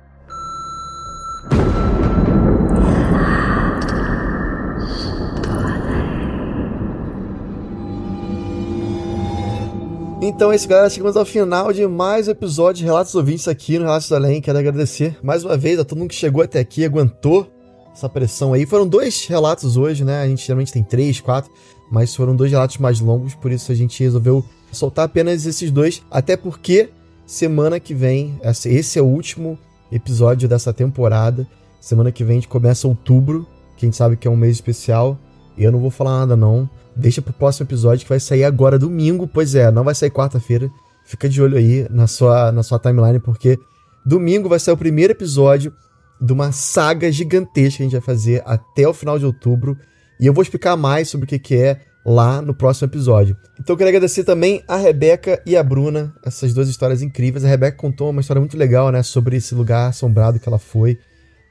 Então 10.21 10.51
é 10.51 10.55
isso, 10.55 10.67
galera. 10.67 10.89
Chegamos 10.91 11.17
ao 11.17 11.25
final 11.25 11.73
de 11.73 11.87
mais 11.87 12.27
um 12.27 12.31
episódio 12.31 12.81
de 12.81 12.85
Relatos 12.85 13.15
Ouvintes 13.15 13.47
aqui 13.47 13.79
no 13.79 13.85
Relatos 13.85 14.11
Além. 14.11 14.39
Quero 14.39 14.59
agradecer 14.59 15.17
mais 15.23 15.43
uma 15.43 15.57
vez 15.57 15.79
a 15.79 15.85
todo 15.85 15.97
mundo 15.97 16.09
que 16.09 16.15
chegou 16.15 16.43
até 16.43 16.59
aqui, 16.59 16.85
aguentou 16.85 17.51
essa 17.91 18.07
pressão 18.07 18.53
aí. 18.53 18.63
Foram 18.65 18.87
dois 18.87 19.25
relatos 19.25 19.75
hoje, 19.75 20.03
né? 20.03 20.21
A 20.21 20.27
gente 20.27 20.45
geralmente 20.45 20.71
tem 20.71 20.83
três, 20.83 21.19
quatro, 21.19 21.51
mas 21.91 22.15
foram 22.15 22.35
dois 22.35 22.51
relatos 22.51 22.77
mais 22.77 22.99
longos, 22.99 23.33
por 23.33 23.51
isso 23.51 23.71
a 23.71 23.75
gente 23.75 24.03
resolveu 24.03 24.45
soltar 24.71 25.05
apenas 25.05 25.45
esses 25.45 25.71
dois, 25.71 26.03
até 26.09 26.37
porque 26.37 26.89
semana 27.25 27.79
que 27.79 27.93
vem, 27.93 28.39
esse 28.65 28.97
é 28.97 29.01
o 29.01 29.05
último 29.05 29.57
episódio 29.91 30.47
dessa 30.47 30.73
temporada. 30.73 31.47
Semana 31.79 32.11
que 32.11 32.23
vem 32.23 32.37
a 32.37 32.41
gente 32.41 32.47
começa 32.47 32.87
outubro, 32.87 33.47
que 33.77 33.85
a 33.85 33.87
gente 33.87 33.95
sabe 33.95 34.17
que 34.17 34.27
é 34.27 34.31
um 34.31 34.35
mês 34.35 34.55
especial. 34.55 35.17
E 35.57 35.63
eu 35.63 35.71
não 35.71 35.79
vou 35.79 35.91
falar 35.91 36.19
nada 36.19 36.35
não. 36.35 36.69
Deixa 36.95 37.21
pro 37.21 37.33
próximo 37.33 37.65
episódio 37.65 38.03
que 38.03 38.09
vai 38.09 38.19
sair 38.19 38.43
agora 38.43 38.77
domingo. 38.77 39.27
Pois 39.27 39.55
é, 39.55 39.71
não 39.71 39.83
vai 39.83 39.95
sair 39.95 40.09
quarta-feira. 40.09 40.69
Fica 41.05 41.27
de 41.27 41.41
olho 41.41 41.57
aí 41.57 41.87
na 41.89 42.07
sua, 42.07 42.51
na 42.51 42.61
sua 42.61 42.79
timeline, 42.79 43.19
porque 43.19 43.57
domingo 44.05 44.49
vai 44.49 44.59
sair 44.59 44.73
o 44.73 44.77
primeiro 44.77 45.13
episódio 45.13 45.73
de 46.21 46.33
uma 46.33 46.51
saga 46.51 47.11
gigantesca 47.11 47.77
que 47.77 47.83
a 47.83 47.85
gente 47.85 47.93
vai 47.93 48.01
fazer 48.01 48.43
até 48.45 48.87
o 48.87 48.93
final 48.93 49.17
de 49.17 49.25
outubro. 49.25 49.77
E 50.19 50.27
eu 50.27 50.33
vou 50.33 50.41
explicar 50.41 50.75
mais 50.75 51.07
sobre 51.09 51.25
o 51.25 51.27
que, 51.27 51.39
que 51.39 51.55
é 51.55 51.81
lá 52.09 52.41
no 52.41 52.55
próximo 52.55 52.87
episódio. 52.87 53.37
Então 53.59 53.73
eu 53.73 53.77
queria 53.77 53.91
agradecer 53.91 54.23
também 54.23 54.63
a 54.67 54.75
Rebeca 54.75 55.41
e 55.45 55.55
a 55.55 55.61
Bruna, 55.61 56.13
essas 56.25 56.53
duas 56.53 56.67
histórias 56.67 57.01
incríveis. 57.01 57.45
A 57.45 57.47
Rebeca 57.47 57.77
contou 57.77 58.09
uma 58.09 58.21
história 58.21 58.39
muito 58.39 58.57
legal, 58.57 58.91
né, 58.91 59.03
sobre 59.03 59.37
esse 59.37 59.53
lugar 59.53 59.89
assombrado 59.89 60.39
que 60.39 60.49
ela 60.49 60.57
foi, 60.57 60.97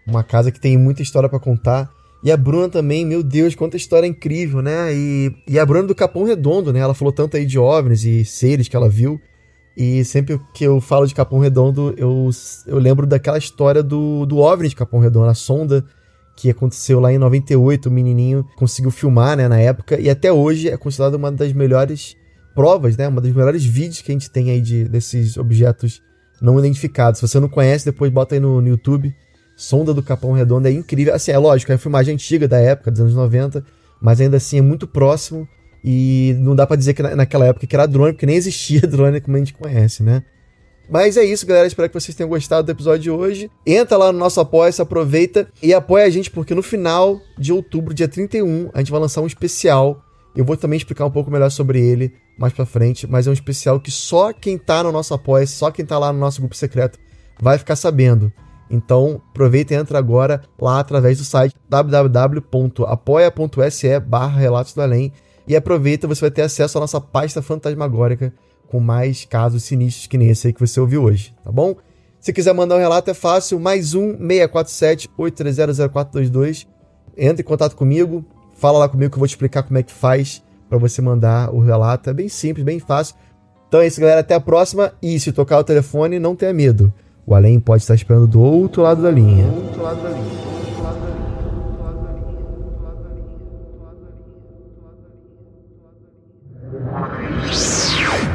uma 0.07 0.25
casa 0.25 0.51
que 0.51 0.59
tem 0.59 0.77
muita 0.77 1.01
história 1.01 1.29
para 1.29 1.39
contar. 1.39 1.89
E 2.25 2.33
a 2.33 2.37
Bruna 2.37 2.69
também, 2.69 3.07
meu 3.07 3.23
Deus, 3.23 3.55
quanta 3.55 3.77
história 3.77 4.07
incrível, 4.07 4.61
né? 4.61 4.93
E, 4.93 5.33
e 5.47 5.57
a 5.57 5.65
Bruna 5.65 5.87
do 5.87 5.95
Capão 5.95 6.25
Redondo, 6.25 6.73
né? 6.73 6.81
Ela 6.81 6.95
falou 6.95 7.13
tanto 7.13 7.37
aí 7.37 7.47
de 7.47 7.57
OVNIs 7.61 8.05
e 8.05 8.25
seres 8.25 8.67
que 8.67 8.75
ela 8.75 8.89
viu. 8.89 9.21
E 9.77 10.05
sempre 10.05 10.41
que 10.53 10.65
eu 10.65 10.81
falo 10.81 11.07
de 11.07 11.15
Capão 11.15 11.39
Redondo, 11.39 11.95
eu, 11.97 12.29
eu 12.67 12.79
lembro 12.79 13.07
daquela 13.07 13.39
história 13.39 13.85
do, 13.85 14.27
do 14.27 14.39
OVNI 14.39 14.71
de 14.71 14.75
Capão 14.75 14.99
Redondo, 14.99 15.29
a 15.29 15.35
sonda 15.35 15.85
que 16.39 16.51
aconteceu 16.51 17.01
lá 17.01 17.13
em 17.13 17.19
98, 17.19 17.89
o 17.89 17.91
menininho 17.91 18.47
conseguiu 18.55 18.93
filmar, 18.93 19.37
né, 19.37 19.49
na 19.49 19.59
época, 19.59 20.01
e 20.01 20.09
até 20.09 20.33
hoje 20.33 20.69
é 20.69 20.77
considerado 20.77 21.17
uma 21.17 21.33
das 21.33 21.53
melhores 21.53 22.17
provas, 22.55 22.97
né, 22.97 23.09
uma 23.09 23.21
das 23.21 23.33
melhores 23.33 23.65
vídeos 23.65 24.01
que 24.01 24.13
a 24.13 24.15
gente 24.15 24.31
tem 24.31 24.49
aí 24.51 24.61
de, 24.61 24.85
desses 24.85 25.37
objetos 25.37 26.01
não 26.41 26.57
identificados. 26.57 27.19
Se 27.19 27.27
você 27.27 27.41
não 27.41 27.49
conhece, 27.49 27.85
depois 27.85 28.13
bota 28.13 28.37
aí 28.37 28.41
no, 28.41 28.61
no 28.61 28.69
YouTube. 28.69 29.13
Sonda 29.57 29.93
do 29.93 30.01
Capão 30.01 30.31
Redondo 30.31 30.69
é 30.69 30.71
incrível. 30.71 31.13
Assim, 31.13 31.33
é 31.33 31.39
lógico, 31.39 31.73
é 31.73 31.75
uma 31.75 31.79
filmagem 31.79 32.15
antiga 32.15 32.47
da 32.47 32.59
época, 32.59 32.93
dos 32.93 33.01
anos 33.01 33.15
90, 33.17 33.65
mas 34.01 34.21
ainda 34.21 34.37
assim 34.37 34.59
é 34.59 34.63
muito 34.63 34.87
próximo 34.87 35.49
e 35.83 36.37
não 36.39 36.55
dá 36.55 36.65
para 36.65 36.77
dizer 36.77 36.95
que 36.95 37.03
naquela 37.03 37.47
época 37.47 37.67
que 37.67 37.75
era 37.75 37.85
drone, 37.85 38.13
porque 38.13 38.27
nem 38.27 38.37
existia 38.37 38.83
drone 38.87 39.21
como 39.21 39.37
a 39.37 39.41
gente 39.41 39.55
conhece, 39.55 40.05
né? 40.05 40.23
Mas 40.89 41.17
é 41.17 41.25
isso, 41.25 41.47
galera. 41.47 41.67
Espero 41.67 41.89
que 41.89 42.01
vocês 42.01 42.15
tenham 42.15 42.31
gostado 42.31 42.65
do 42.65 42.71
episódio 42.71 43.03
de 43.03 43.11
hoje. 43.11 43.51
Entra 43.67 43.97
lá 43.97 44.13
no 44.13 44.19
nosso 44.19 44.41
apoia, 44.41 44.73
se 44.73 44.81
aproveita 44.81 45.49
e 45.63 45.75
apoia 45.75 46.07
a 46.07 46.11
gente, 46.11 46.31
porque 46.31 46.55
no 46.55 46.63
final 46.63 47.21
de 47.37 47.53
outubro, 47.53 47.93
dia 47.93 48.09
31, 48.09 48.71
a 48.73 48.79
gente 48.79 48.91
vai 48.91 49.01
lançar 49.01 49.21
um 49.21 49.27
especial. 49.27 50.03
Eu 50.35 50.45
vou 50.45 50.57
também 50.57 50.77
explicar 50.77 51.05
um 51.05 51.11
pouco 51.11 51.31
melhor 51.31 51.51
sobre 51.51 51.81
ele 51.81 52.13
mais 52.39 52.53
pra 52.53 52.65
frente, 52.65 53.07
mas 53.07 53.27
é 53.27 53.31
um 53.31 53.33
especial 53.33 53.81
que 53.81 53.91
só 53.91 54.33
quem 54.33 54.57
tá 54.57 54.83
no 54.83 54.93
nosso 54.93 55.13
apoia, 55.13 55.47
só 55.47 55.71
quem 55.71 55.85
tá 55.85 55.99
lá 55.99 56.13
no 56.13 56.19
nosso 56.19 56.41
grupo 56.41 56.55
secreto 56.55 56.99
vai 57.41 57.59
ficar 57.59 57.77
sabendo. 57.77 58.33
Então, 58.71 59.21
aproveita 59.31 59.75
e 59.75 59.77
entra 59.77 59.99
agora 59.99 60.43
lá 60.61 60.79
através 60.79 61.19
do 61.19 61.25
site 61.25 61.55
www.apoia.se 61.69 62.41
barra 64.01 64.39
Relatos 64.39 64.75
do 64.75 64.83
Além 64.83 65.13
e 65.47 65.57
aproveita, 65.57 66.07
você 66.07 66.21
vai 66.21 66.31
ter 66.31 66.43
acesso 66.43 66.77
à 66.77 66.81
nossa 66.83 67.01
pasta 67.01 67.41
fantasmagórica 67.41 68.33
com 68.69 68.81
mais 68.81 69.25
casos 69.25 69.65
sinistros 69.65 70.07
que 70.07 70.19
nem 70.19 70.29
esse 70.29 70.47
aí 70.47 70.53
que 70.53 70.61
você 70.61 70.79
ouviu 70.79 71.05
hoje, 71.05 71.35
tá 71.43 71.51
bom? 71.51 71.75
Se 72.21 72.33
quiser 72.33 72.53
mandar 72.53 72.77
um 72.77 72.81
relato 72.81 73.11
é 73.11 73.15
fácil, 73.15 73.61
mais 73.61 73.95
um 73.95 74.17
647 74.19 75.09
8300422. 75.19 76.67
Entre 77.17 77.43
em 77.43 77.45
contato 77.45 77.75
comigo, 77.75 78.25
fala 78.55 78.79
lá 78.79 78.89
comigo 78.89 79.11
que 79.11 79.17
eu 79.17 79.21
vou 79.21 79.29
te 79.29 79.33
explicar 79.33 79.63
como 79.63 79.79
é 79.79 79.83
que 79.83 79.93
faz 79.93 80.43
para 80.69 80.79
você 80.79 81.01
mandar 81.01 81.55
o 81.55 81.61
relato. 81.61 82.11
É 82.11 82.13
bem 82.13 82.29
simples, 82.29 82.65
bem 82.65 82.79
fácil. 82.79 83.15
Então 83.69 83.81
é 83.81 83.87
isso, 83.87 84.01
galera. 84.01 84.21
Até 84.21 84.35
a 84.35 84.41
próxima. 84.41 84.93
E 85.01 85.19
se 85.21 85.33
tocar 85.33 85.59
o 85.59 85.65
telefone, 85.65 86.19
não 86.19 86.35
tenha 86.35 86.53
medo. 86.53 86.93
O 87.27 87.35
além 87.35 87.61
pode 87.61 87.83
estar 87.83 87.95
esperando 87.95 88.27
do 88.27 88.41
outro 88.41 88.83
lado 88.83 89.03
da 89.03 89.11
linha. 89.11 89.47
Do 89.47 89.65
outro 89.65 89.83
lado 89.83 90.03
da 90.03 90.09
linha. 90.11 90.39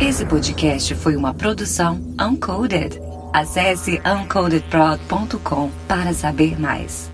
Esse 0.05 0.25
podcast 0.25 0.93
foi 0.95 1.15
uma 1.15 1.33
produção 1.33 1.97
Uncoded. 2.19 2.99
Acesse 3.31 4.01
uncodedprod.com 4.05 5.71
para 5.87 6.13
saber 6.13 6.59
mais. 6.59 7.12